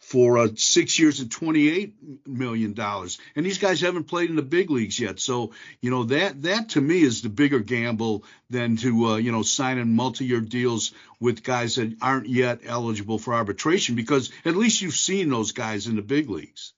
for 0.10 0.40
uh, 0.40 0.48
six 0.56 0.98
years 0.98 1.20
and 1.20 1.30
28 1.30 1.94
million 2.26 2.74
dollars, 2.74 3.20
and 3.36 3.46
these 3.46 3.60
guys 3.60 3.80
haven't 3.80 4.06
played 4.06 4.32
in 4.32 4.36
the 4.36 4.42
big 4.42 4.72
leagues 4.72 5.00
yet. 5.00 5.20
So 5.20 5.52
you 5.82 5.92
know 5.92 6.06
that 6.06 6.42
that 6.42 6.70
to 6.70 6.82
me 6.82 7.04
is 7.04 7.22
the 7.22 7.30
bigger 7.30 7.60
gamble 7.60 8.24
than 8.50 8.76
to 8.78 9.06
uh, 9.06 9.16
you 9.18 9.32
know 9.32 9.44
signing 9.44 9.96
multi-year 9.96 10.42
deals 10.42 10.94
with 11.20 11.44
guys 11.44 11.76
that 11.76 11.96
aren't 12.02 12.28
yet 12.28 12.62
eligible 12.66 13.20
for 13.20 13.36
arbitration 13.36 13.94
because 13.94 14.32
at 14.46 14.56
least 14.56 14.82
you've 14.82 14.96
seen 14.96 15.30
those 15.30 15.52
guys 15.52 15.86
in 15.86 15.96
the 15.96 16.02
big 16.02 16.28
leagues. 16.28 16.74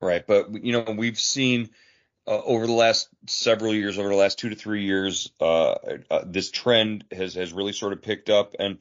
Right, 0.00 0.26
but 0.26 0.64
you 0.64 0.72
know 0.72 0.94
we've 0.96 1.18
seen. 1.18 1.68
Uh, 2.24 2.40
over 2.44 2.68
the 2.68 2.72
last 2.72 3.08
several 3.26 3.74
years, 3.74 3.98
over 3.98 4.08
the 4.08 4.14
last 4.14 4.38
two 4.38 4.48
to 4.48 4.54
three 4.54 4.84
years, 4.84 5.32
uh, 5.40 5.74
uh, 6.08 6.22
this 6.24 6.52
trend 6.52 7.04
has 7.10 7.34
has 7.34 7.52
really 7.52 7.72
sort 7.72 7.92
of 7.92 8.00
picked 8.00 8.30
up, 8.30 8.54
and 8.60 8.78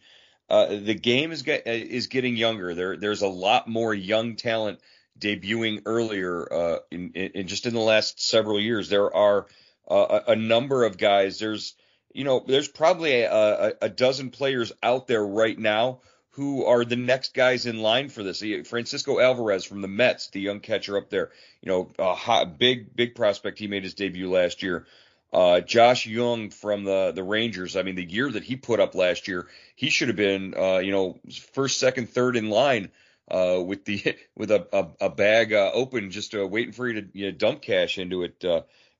uh, 0.51 0.65
the 0.67 0.93
game 0.93 1.31
is 1.31 1.43
get, 1.43 1.65
is 1.65 2.07
getting 2.07 2.35
younger. 2.35 2.75
There 2.75 2.97
there's 2.97 3.21
a 3.21 3.27
lot 3.27 3.69
more 3.69 3.93
young 3.93 4.35
talent 4.35 4.81
debuting 5.17 5.83
earlier 5.85 6.53
uh, 6.53 6.77
in, 6.91 7.11
in, 7.13 7.47
just 7.47 7.65
in 7.65 7.73
the 7.73 7.79
last 7.79 8.21
several 8.21 8.59
years. 8.59 8.89
There 8.89 9.15
are 9.15 9.47
uh, 9.89 10.19
a, 10.27 10.35
number 10.35 10.83
of 10.83 10.97
guys. 10.97 11.39
There's 11.39 11.73
you 12.13 12.25
know 12.25 12.43
there's 12.45 12.67
probably 12.67 13.21
a, 13.21 13.31
a, 13.31 13.73
a, 13.83 13.89
dozen 13.89 14.29
players 14.29 14.73
out 14.83 15.07
there 15.07 15.25
right 15.25 15.57
now 15.57 16.01
who 16.31 16.65
are 16.65 16.83
the 16.83 16.97
next 16.97 17.33
guys 17.33 17.65
in 17.65 17.79
line 17.79 18.09
for 18.09 18.21
this. 18.21 18.43
Francisco 18.65 19.21
Alvarez 19.21 19.63
from 19.63 19.79
the 19.79 19.87
Mets, 19.87 20.31
the 20.31 20.41
young 20.41 20.59
catcher 20.59 20.97
up 20.97 21.09
there. 21.09 21.31
You 21.61 21.71
know, 21.71 21.91
a 21.97 22.13
hot, 22.13 22.59
big 22.59 22.93
big 22.93 23.15
prospect. 23.15 23.57
He 23.57 23.67
made 23.67 23.83
his 23.83 23.93
debut 23.93 24.29
last 24.29 24.63
year. 24.63 24.85
Uh, 25.33 25.61
Josh 25.61 26.05
Jung 26.05 26.49
from 26.49 26.83
the 26.83 27.11
the 27.13 27.23
Rangers. 27.23 27.75
I 27.77 27.83
mean, 27.83 27.95
the 27.95 28.09
year 28.09 28.29
that 28.29 28.43
he 28.43 28.55
put 28.57 28.79
up 28.79 28.95
last 28.95 29.27
year, 29.27 29.47
he 29.75 29.89
should 29.89 30.09
have 30.09 30.17
been, 30.17 30.53
uh, 30.57 30.79
you 30.79 30.91
know, 30.91 31.19
first, 31.53 31.79
second, 31.79 32.09
third 32.09 32.35
in 32.35 32.49
line 32.49 32.91
uh, 33.29 33.61
with 33.65 33.85
the 33.85 34.15
with 34.35 34.51
a 34.51 34.67
a, 34.73 35.05
a 35.05 35.09
bag 35.09 35.53
uh, 35.53 35.71
open, 35.73 36.11
just 36.11 36.35
uh, 36.35 36.45
waiting 36.45 36.73
for 36.73 36.87
you 36.87 37.01
to 37.01 37.07
you 37.13 37.25
know, 37.27 37.31
dump 37.31 37.61
cash 37.61 37.97
into 37.97 38.23
it 38.23 38.43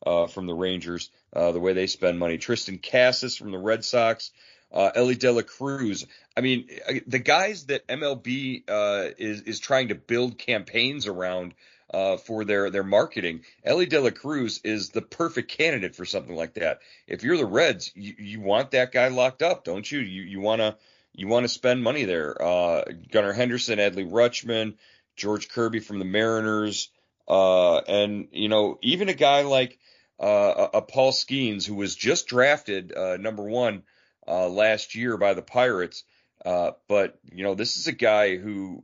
uh, 0.06 0.28
from 0.28 0.48
the 0.48 0.54
Rangers. 0.54 1.10
Uh, 1.34 1.52
the 1.52 1.60
way 1.60 1.74
they 1.74 1.88
spend 1.88 2.20
money. 2.20 2.38
Triston 2.38 2.82
Casas 2.82 3.38
from 3.38 3.52
the 3.52 3.58
Red 3.58 3.86
Sox. 3.86 4.32
Uh, 4.74 4.90
Elly 4.96 5.16
De 5.16 5.32
La 5.32 5.42
Cruz. 5.42 6.06
I 6.36 6.42
mean, 6.42 6.70
the 7.06 7.20
guys 7.20 7.66
that 7.66 7.86
MLB 7.88 8.64
uh, 8.70 9.10
is 9.18 9.42
is 9.42 9.60
trying 9.60 9.90
to 9.90 9.96
build 9.96 10.38
campaigns 10.38 11.08
around 11.08 11.54
uh, 11.94 12.18
for 12.18 12.46
their 12.46 12.70
their 12.70 12.84
marketing. 12.84 13.42
Elly 13.64 13.86
De 13.86 14.00
La 14.00 14.10
Cruz 14.10 14.62
is 14.64 14.90
the 14.90 15.02
perfect 15.02 15.52
candidate 15.52 15.96
for 15.96 16.06
something 16.06 16.36
like 16.36 16.54
that. 16.56 16.80
If 17.08 17.24
you're 17.24 17.38
the 17.38 17.46
Reds, 17.46 17.92
you, 17.96 18.16
you 18.18 18.42
want 18.42 18.72
that 18.72 18.92
guy 18.92 19.10
locked 19.10 19.42
up, 19.42 19.64
don't 19.64 19.90
you? 19.92 20.00
You 20.00 20.24
you 20.24 20.40
want 20.40 20.62
to 20.62 20.78
you 21.14 21.28
want 21.28 21.44
to 21.44 21.50
spend 21.50 21.84
money 21.84 22.06
there. 22.06 22.42
Uh, 22.42 22.84
Gunnar 23.12 23.34
Henderson, 23.34 23.80
Adley 23.80 24.10
Rutschman, 24.10 24.76
George 25.16 25.50
Kirby 25.50 25.80
from 25.80 26.00
the 26.00 26.06
Mariners, 26.06 26.90
uh, 27.28 27.80
and 27.80 28.30
you 28.32 28.50
know 28.50 28.80
even 28.82 29.10
a 29.10 29.14
guy 29.14 29.42
like 29.42 29.78
uh, 30.20 30.68
a, 30.74 30.82
Paul 30.82 31.12
Skenes 31.12 31.66
who 31.66 31.76
was 31.76 31.96
just 31.96 32.28
drafted 32.28 32.94
uh, 32.96 33.18
number 33.18 33.44
one 33.44 33.84
uh, 34.28 34.48
last 34.48 34.96
year 34.96 35.18
by 35.18 35.34
the 35.34 35.42
Pirates. 35.42 36.04
Uh, 36.46 36.72
but 36.88 37.20
you 37.32 37.44
know 37.44 37.54
this 37.54 37.78
is 37.78 37.88
a 37.88 37.92
guy 37.92 38.38
who 38.38 38.84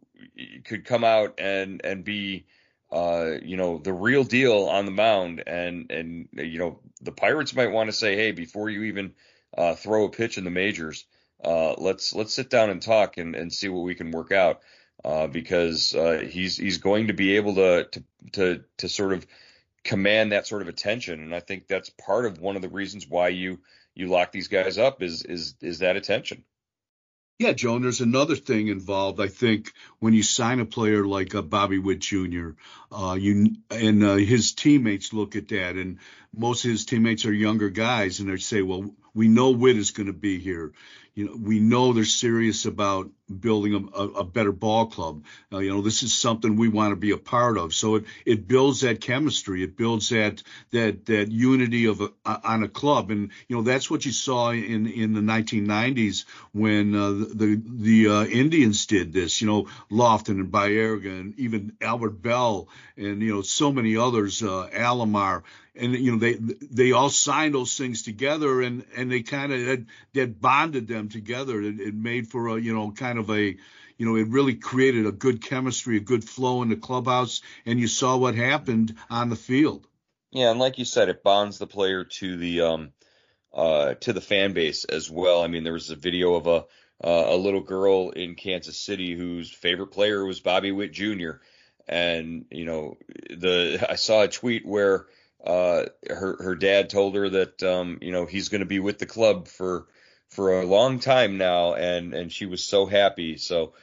could 0.65 0.86
come 0.86 1.04
out 1.04 1.39
and 1.39 1.82
and 1.84 2.04
be 2.04 2.46
uh, 2.91 3.32
you 3.43 3.58
know, 3.58 3.78
the 3.78 3.93
real 3.93 4.23
deal 4.23 4.65
on 4.65 4.86
the 4.86 4.91
mound. 4.91 5.43
And, 5.45 5.91
and, 5.91 6.30
you 6.34 6.60
know, 6.60 6.80
the 7.02 7.12
Pirates 7.12 7.56
might 7.56 7.71
want 7.71 7.89
to 7.89 7.95
say, 7.95 8.15
Hey, 8.15 8.32
before 8.32 8.69
you 8.69 8.84
even, 8.84 9.13
uh, 9.58 9.76
throw 9.76 10.06
a 10.06 10.10
pitch 10.10 10.38
in 10.38 10.43
the 10.43 10.52
majors, 10.52 11.06
uh, 11.43 11.73
let's, 11.78 12.13
let's 12.13 12.34
sit 12.34 12.50
down 12.50 12.69
and 12.69 12.82
talk 12.82 13.17
and, 13.17 13.36
and 13.36 13.52
see 13.54 13.69
what 13.69 13.84
we 13.84 13.95
can 13.95 14.12
work 14.12 14.32
out. 14.32 14.62
Uh, 15.06 15.28
because, 15.28 15.93
uh, 15.93 16.26
he's, 16.28 16.58
he's 16.58 16.80
going 16.80 17.08
to 17.08 17.13
be 17.13 17.36
able 17.36 17.56
to, 17.56 17.86
to, 17.86 18.04
to, 18.32 18.63
to 18.78 18.89
sort 18.89 19.13
of 19.13 19.28
command 19.84 20.32
that 20.32 20.47
sort 20.47 20.63
of 20.63 20.67
attention. 20.67 21.21
And 21.21 21.36
I 21.36 21.39
think 21.39 21.67
that's 21.67 21.89
part 21.91 22.26
of 22.26 22.39
one 22.39 22.56
of 22.56 22.63
the 22.63 22.69
reasons 22.69 23.08
why 23.08 23.30
you, 23.30 23.60
you 23.93 24.08
lock 24.08 24.32
these 24.32 24.47
guys 24.47 24.78
up 24.78 25.04
is, 25.04 25.23
is, 25.23 25.54
is 25.62 25.80
that 25.80 25.97
attention. 25.97 26.43
Yeah, 27.39 27.54
Joan, 27.54 27.84
there's 27.84 28.02
another 28.02 28.36
thing 28.36 28.67
involved. 28.67 29.19
I 29.21 29.28
think 29.28 29.71
when 30.00 30.13
you 30.13 30.23
sign 30.23 30.60
a 30.60 30.65
player 30.65 31.06
like 31.06 31.36
uh, 31.36 31.43
Bobby 31.43 31.78
Witt 31.78 32.00
Jr., 32.00 32.50
uh, 32.91 33.15
you 33.19 33.58
and 33.69 34.04
uh, 34.04 34.15
his 34.15 34.54
teammates 34.54 35.13
look 35.13 35.36
at 35.36 35.50
that, 35.50 35.76
and 35.76 36.00
most 36.36 36.65
of 36.65 36.71
his 36.71 36.86
teammates 36.86 37.26
are 37.26 37.34
younger 37.34 37.69
guys, 37.69 38.19
and 38.19 38.28
they 38.30 38.38
say, 38.38 38.63
"Well, 38.63 38.91
we 39.13 39.28
know 39.28 39.52
Witt 39.52 39.78
is 39.78 39.91
going 39.91 40.08
to 40.08 40.13
be 40.13 40.39
here 40.39 40.73
you 41.17 41.25
know, 41.25 41.36
we 41.36 41.60
know 41.60 41.93
they're 41.93 42.06
serious 42.06 42.65
about 42.65 43.10
building 43.27 43.89
a, 43.95 44.01
a 44.03 44.23
better 44.23 44.51
ball 44.51 44.86
club. 44.86 45.23
Uh, 45.51 45.58
you 45.58 45.71
know, 45.71 45.82
this 45.82 46.03
is 46.03 46.13
something 46.13 46.56
we 46.56 46.67
want 46.67 46.91
to 46.91 46.95
be 46.95 47.10
a 47.10 47.17
part 47.17 47.58
of. 47.58 47.73
So 47.73 47.95
it, 47.95 48.06
it 48.23 48.47
builds 48.47 48.82
that 48.82 49.01
chemistry. 49.01 49.63
It 49.63 49.75
builds 49.75 50.10
that 50.10 50.43
that 50.69 51.08
that 51.08 51.32
unity 51.32 51.86
of 51.86 52.01
a, 52.01 52.12
on 52.23 52.62
a 52.62 52.67
club, 52.67 53.10
and 53.10 53.32
you 53.47 53.56
know 53.56 53.63
that's 53.63 53.89
what 53.89 54.06
you 54.06 54.12
saw 54.12 54.51
in 54.51 54.86
in 54.86 55.13
the 55.13 55.21
1990s 55.21 56.25
when 56.51 56.93
uh, 56.93 57.10
the 57.10 57.60
the 57.65 58.08
uh, 58.10 58.23
Indians 58.25 58.86
did 58.86 59.12
this. 59.12 59.41
You 59.41 59.47
know, 59.47 59.67
Lofton 59.89 60.39
and 60.39 60.51
Baerga 60.51 61.19
and 61.19 61.39
even 61.39 61.73
Albert 61.82 62.21
Belle 62.21 62.67
and 62.95 63.23
you 63.23 63.34
know 63.34 63.41
so 63.41 63.71
many 63.71 63.97
others, 63.97 64.43
uh, 64.43 64.69
Alomar 64.71 65.41
and 65.77 65.93
you 65.95 66.12
know 66.12 66.17
they 66.17 66.34
they 66.34 66.91
all 66.91 67.10
signed 67.10 67.53
those 67.53 67.77
things 67.77 68.03
together 68.03 68.62
and 68.62 68.86
and 68.95 69.12
they 69.12 69.21
kind 69.21 69.53
of 69.53 69.86
that 70.13 70.41
bonded 70.41 70.88
them 70.88 71.07
together. 71.10 71.62
It, 71.62 71.80
it 71.80 71.96
made 71.96 72.28
for 72.28 72.50
a 72.50 72.60
you 72.60 72.74
know 72.74 72.91
kind 72.91 73.20
of 73.20 73.30
a 73.30 73.58
you 73.98 74.06
know 74.06 74.15
it 74.15 74.28
really 74.28 74.56
created 74.56 75.06
a 75.06 75.12
good 75.12 75.41
chemistry 75.41 75.98
a 75.98 76.02
good 76.02 76.24
flow 76.24 76.62
in 76.62 76.70
the 76.70 76.76
clubhouse 76.76 77.41
and 77.65 77.80
you 77.80 77.88
saw 77.88 78.17
what 78.17 78.36
happened 78.36 78.96
on 79.10 79.30
the 79.30 79.36
field. 79.36 79.88
Yeah 80.32 80.52
and 80.52 80.60
like 80.60 80.78
you 80.78 80.86
said 80.86 81.10
it 81.10 81.24
bonds 81.24 81.58
the 81.58 81.67
player 81.67 82.04
to 82.04 82.38
the 82.38 82.62
um 82.62 82.91
uh 83.54 83.93
to 83.96 84.13
the 84.13 84.22
fan 84.22 84.54
base 84.54 84.84
as 84.86 85.10
well. 85.10 85.41
I 85.41 85.48
mean 85.48 85.63
there 85.63 85.74
was 85.74 85.89
a 85.89 85.96
video 85.96 86.36
of 86.36 86.48
a 86.48 86.65
uh, 87.04 87.26
a 87.28 87.38
little 87.38 87.62
girl 87.62 88.10
in 88.10 88.36
Kansas 88.36 88.78
City 88.78 89.15
whose 89.15 89.52
favorite 89.52 89.88
player 89.88 90.26
was 90.26 90.39
Bobby 90.39 90.72
Witt 90.72 90.91
Jr. 90.91 91.34
And 91.88 92.46
you 92.52 92.65
know, 92.65 92.98
the 93.30 93.86
I 93.88 93.96
saw 93.96 94.24
a 94.24 94.28
tweet 94.28 94.65
where 94.65 95.06
uh, 95.46 95.86
her 96.10 96.38
her 96.41 96.56
dad 96.56 96.89
told 96.89 97.15
her 97.15 97.30
that 97.30 97.63
um, 97.63 98.00
you 98.02 98.12
know 98.12 98.26
he's 98.26 98.50
going 98.50 98.62
to 98.62 98.65
be 98.65 98.80
with 98.80 99.00
the 99.00 99.06
club 99.06 99.48
for 99.48 99.88
for 100.38 100.62
a 100.62 100.67
long 100.67 101.00
time 101.00 101.39
now, 101.39 101.73
and 101.73 102.13
and 102.13 102.32
she 102.32 102.45
was 102.45 102.63
so 102.63 102.86
happy. 102.86 103.38
So 103.38 103.73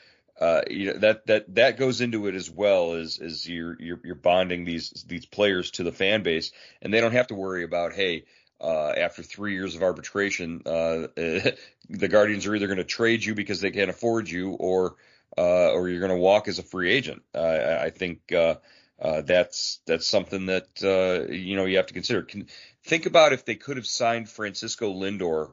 uh, 0.40 0.61
you 0.71 0.87
know 0.87 0.99
that 1.01 1.27
that 1.27 1.53
that 1.57 1.79
goes 1.79 2.01
into 2.01 2.29
it 2.29 2.37
as 2.37 2.49
well 2.49 2.93
as 2.93 3.19
as 3.19 3.49
you're 3.49 3.77
you're, 3.83 4.01
you're 4.05 4.14
bonding 4.14 4.64
these 4.64 5.05
these 5.09 5.27
players 5.27 5.73
to 5.73 5.83
the 5.83 5.90
fan 5.90 6.23
base, 6.23 6.53
and 6.81 6.95
they 6.95 7.01
don't 7.01 7.12
have 7.12 7.27
to 7.27 7.35
worry 7.35 7.64
about 7.64 7.93
hey. 7.93 8.25
Uh, 8.61 8.95
after 8.97 9.23
three 9.23 9.53
years 9.53 9.75
of 9.75 9.83
arbitration, 9.83 10.62
uh, 10.64 11.09
the 11.17 12.09
Guardians 12.09 12.47
are 12.47 12.55
either 12.55 12.69
going 12.69 12.79
to 12.79 12.85
trade 12.85 13.23
you 13.23 13.35
because 13.35 13.61
they 13.61 13.73
can't 13.73 13.90
afford 13.90 14.31
you, 14.31 14.53
or 14.53 14.95
uh, 15.37 15.73
or 15.73 15.88
you're 15.88 15.99
going 15.99 16.12
to 16.12 16.17
walk 16.17 16.47
as 16.47 16.61
a 16.61 16.62
free 16.62 16.90
agent. 16.90 17.23
I 17.35 17.90
think 17.90 18.33
uh, 18.33 18.55
uh, 19.03 19.21
that's 19.23 19.81
that's 19.87 20.07
something 20.07 20.47
that 20.47 20.69
uh, 20.83 21.31
you 21.31 21.57
know 21.57 21.64
you 21.67 21.77
have 21.79 21.88
to 21.88 21.95
consider. 21.95 22.23
Can, 22.23 22.47
think 22.85 23.07
about 23.07 23.33
if 23.33 23.45
they 23.45 23.57
could 23.57 23.77
have 23.77 23.87
signed 23.87 24.31
Francisco 24.31 24.95
Lindor 24.95 25.53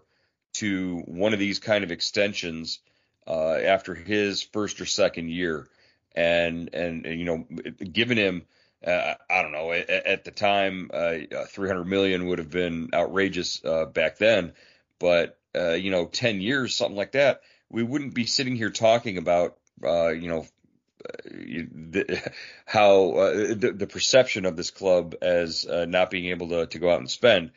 to 0.53 0.99
one 1.05 1.33
of 1.33 1.39
these 1.39 1.59
kind 1.59 1.83
of 1.83 1.91
extensions 1.91 2.79
uh, 3.27 3.53
after 3.53 3.93
his 3.93 4.41
first 4.41 4.81
or 4.81 4.85
second 4.85 5.29
year, 5.29 5.67
and 6.15 6.69
and, 6.73 7.05
and 7.05 7.19
you 7.19 7.25
know 7.25 7.45
given 7.83 8.17
him. 8.17 8.43
Uh, 8.85 9.13
I 9.29 9.43
don't 9.43 9.51
know. 9.51 9.71
At, 9.71 9.89
at 9.91 10.23
the 10.23 10.31
time, 10.31 10.89
uh, 10.91 11.45
300 11.49 11.85
million 11.85 12.25
would 12.25 12.39
have 12.39 12.49
been 12.49 12.89
outrageous 12.95 13.63
uh, 13.63 13.85
back 13.85 14.17
then, 14.17 14.53
but 14.97 15.37
you 15.53 15.91
know, 15.91 16.05
10 16.05 16.41
years, 16.41 16.73
something 16.73 16.95
like 16.95 17.11
that, 17.11 17.41
we 17.69 17.83
wouldn't 17.83 18.15
be 18.15 18.25
sitting 18.25 18.55
here 18.55 18.71
talking 18.71 19.19
about 19.19 19.59
you 19.83 20.29
know 20.29 20.47
the, 21.25 22.31
how 22.65 23.11
uh, 23.11 23.33
the, 23.55 23.73
the, 23.75 23.87
perception 23.87 24.45
of 24.45 24.55
this 24.55 24.71
club 24.71 25.15
as 25.21 25.65
uh, 25.65 25.85
not 25.85 26.09
being 26.09 26.27
able 26.27 26.49
to, 26.49 26.65
to 26.67 26.79
go 26.79 26.91
out 26.91 26.99
and 26.99 27.09
spend 27.09 27.51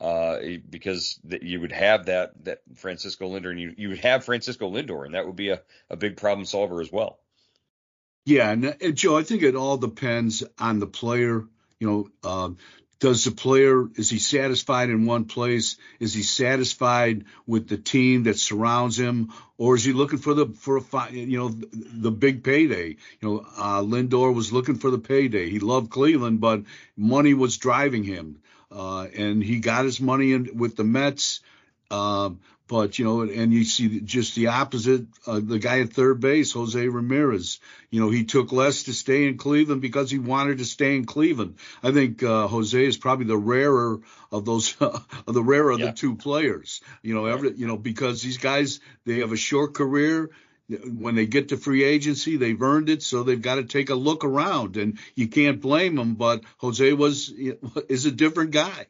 uh, 0.00 0.38
because 0.68 1.18
the, 1.24 1.44
you 1.44 1.60
would 1.60 1.72
have 1.72 2.06
that 2.06 2.44
that 2.44 2.60
Francisco 2.76 3.28
Lindor 3.30 3.50
and 3.50 3.60
you, 3.60 3.74
you 3.76 3.88
would 3.90 3.98
have 4.00 4.24
Francisco 4.24 4.70
Lindor 4.70 5.04
and 5.04 5.14
that 5.14 5.26
would 5.26 5.36
be 5.36 5.50
a, 5.50 5.60
a 5.90 5.96
big 5.96 6.16
problem 6.16 6.44
solver 6.44 6.80
as 6.80 6.92
well. 6.92 7.18
Yeah, 8.24 8.50
and, 8.50 8.76
and 8.80 8.94
Joe, 8.94 9.16
I 9.16 9.22
think 9.22 9.42
it 9.42 9.56
all 9.56 9.78
depends 9.78 10.44
on 10.58 10.80
the 10.80 10.86
player. 10.86 11.44
You 11.80 12.10
know, 12.22 12.28
um, 12.28 12.58
does 13.00 13.24
the 13.24 13.30
player 13.30 13.88
is 13.94 14.10
he 14.10 14.18
satisfied 14.18 14.90
in 14.90 15.06
one 15.06 15.24
place? 15.24 15.76
Is 16.00 16.14
he 16.14 16.22
satisfied 16.22 17.24
with 17.46 17.68
the 17.68 17.78
team 17.78 18.24
that 18.24 18.38
surrounds 18.38 18.98
him, 18.98 19.32
or 19.56 19.76
is 19.76 19.84
he 19.84 19.92
looking 19.92 20.18
for 20.18 20.34
the 20.34 20.46
for 20.46 20.78
a 20.78 21.10
you 21.12 21.38
know 21.38 21.48
the 21.48 22.10
big 22.10 22.42
payday? 22.42 22.96
You 23.20 23.28
know, 23.28 23.46
uh, 23.56 23.82
Lindor 23.82 24.34
was 24.34 24.52
looking 24.52 24.76
for 24.76 24.90
the 24.90 24.98
payday. 24.98 25.48
He 25.48 25.60
loved 25.60 25.90
Cleveland, 25.90 26.40
but 26.40 26.64
money 26.96 27.34
was 27.34 27.56
driving 27.56 28.02
him, 28.02 28.40
uh, 28.70 29.06
and 29.16 29.42
he 29.42 29.60
got 29.60 29.84
his 29.84 30.00
money 30.00 30.32
in 30.32 30.56
with 30.56 30.76
the 30.76 30.84
Mets. 30.84 31.40
Um, 31.90 32.40
but 32.68 32.98
you 32.98 33.04
know, 33.06 33.22
and 33.22 33.52
you 33.52 33.64
see 33.64 34.00
just 34.00 34.34
the 34.34 34.48
opposite. 34.48 35.06
Uh, 35.26 35.40
the 35.42 35.58
guy 35.58 35.80
at 35.80 35.94
third 35.94 36.20
base, 36.20 36.52
Jose 36.52 36.86
Ramirez. 36.86 37.60
You 37.90 38.00
know, 38.00 38.10
he 38.10 38.24
took 38.24 38.52
less 38.52 38.84
to 38.84 38.92
stay 38.92 39.26
in 39.26 39.38
Cleveland 39.38 39.80
because 39.80 40.10
he 40.10 40.18
wanted 40.18 40.58
to 40.58 40.66
stay 40.66 40.94
in 40.94 41.06
Cleveland. 41.06 41.56
I 41.82 41.92
think 41.92 42.22
uh, 42.22 42.46
Jose 42.46 42.84
is 42.84 42.98
probably 42.98 43.24
the 43.24 43.38
rarer 43.38 44.00
of 44.30 44.44
those, 44.44 44.76
of 44.80 45.06
the 45.26 45.42
rarer 45.42 45.70
of 45.70 45.80
the 45.80 45.92
two 45.92 46.14
players. 46.14 46.82
You 47.02 47.14
know, 47.14 47.24
every 47.24 47.54
you 47.54 47.66
know 47.66 47.78
because 47.78 48.20
these 48.20 48.38
guys 48.38 48.80
they 49.06 49.20
have 49.20 49.32
a 49.32 49.36
short 49.36 49.72
career. 49.72 50.30
When 50.68 51.14
they 51.14 51.26
get 51.26 51.48
to 51.48 51.56
free 51.56 51.82
agency, 51.84 52.36
they've 52.36 52.60
earned 52.60 52.90
it, 52.90 53.02
so 53.02 53.22
they've 53.22 53.40
got 53.40 53.54
to 53.54 53.64
take 53.64 53.88
a 53.88 53.94
look 53.94 54.22
around, 54.24 54.76
and 54.76 54.98
you 55.14 55.28
can't 55.28 55.62
blame 55.62 55.96
them. 55.96 56.14
But 56.14 56.42
Jose 56.58 56.92
was 56.92 57.30
is 57.88 58.06
a 58.06 58.10
different 58.10 58.50
guy. 58.50 58.86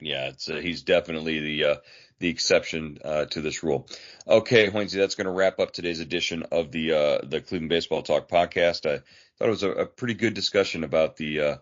Yeah, 0.00 0.28
it's 0.28 0.48
uh, 0.48 0.56
he's 0.56 0.82
definitely 0.82 1.40
the 1.40 1.64
uh, 1.64 1.76
the 2.20 2.28
exception 2.28 2.98
uh, 3.04 3.26
to 3.26 3.40
this 3.40 3.62
rule. 3.62 3.88
Okay, 4.26 4.70
Hoynesy, 4.70 4.96
that's 4.96 5.14
going 5.14 5.26
to 5.26 5.32
wrap 5.32 5.58
up 5.58 5.72
today's 5.72 6.00
edition 6.00 6.44
of 6.50 6.70
the 6.72 6.92
uh, 6.92 7.18
the 7.26 7.40
Cleveland 7.40 7.70
Baseball 7.70 8.02
Talk 8.02 8.28
podcast. 8.28 8.86
I 8.86 8.98
thought 9.38 9.48
it 9.48 9.50
was 9.50 9.62
a, 9.62 9.70
a 9.70 9.86
pretty 9.86 10.14
good 10.14 10.34
discussion 10.34 10.84
about 10.84 11.16
the 11.16 11.40
uh, 11.40 11.56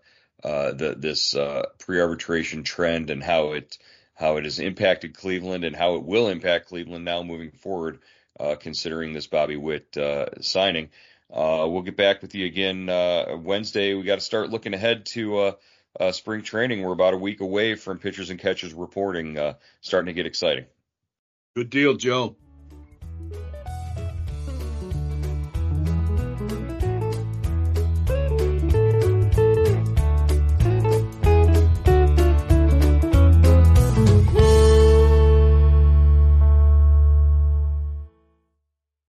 uh 0.45 0.73
the 0.73 0.95
this 0.97 1.35
uh, 1.35 1.67
pre-arbitration 1.79 2.63
trend 2.63 3.11
and 3.11 3.23
how 3.23 3.53
it 3.53 3.79
how 4.15 4.37
it 4.37 4.45
has 4.45 4.59
impacted 4.59 5.17
Cleveland 5.17 5.65
and 5.65 5.77
how 5.77 5.97
it 5.97 6.03
will 6.03 6.29
impact 6.29 6.69
Cleveland 6.69 7.05
now 7.05 7.23
moving 7.23 7.51
forward, 7.51 8.01
Uh, 8.39 8.55
considering 8.55 9.15
this 9.15 9.27
Bobby 9.27 9.57
Witt 9.57 9.97
uh, 9.97 10.27
signing. 10.43 10.91
Uh, 11.33 11.67
we'll 11.71 11.83
get 11.83 11.97
back 11.97 12.21
with 12.21 12.35
you 12.35 12.45
again 12.45 12.87
Wednesday. 13.43 13.95
We 13.95 14.03
got 14.03 14.17
to 14.17 14.21
start 14.21 14.51
looking 14.51 14.75
ahead 14.75 15.07
to 15.07 15.55
uh, 15.99 16.13
spring 16.13 16.43
training. 16.43 16.83
We're 16.83 16.93
about 16.93 17.15
a 17.15 17.19
week 17.19 17.41
away 17.41 17.75
from 17.75 17.99
pitchers 17.99 18.31
and 18.31 18.39
catchers 18.39 18.75
reporting, 18.75 19.39
uh, 19.39 19.55
starting 19.81 20.07
to 20.07 20.13
get 20.13 20.27
exciting. 20.27 20.67
Good 21.55 21.71
deal, 21.71 21.95
Joe. 21.95 22.37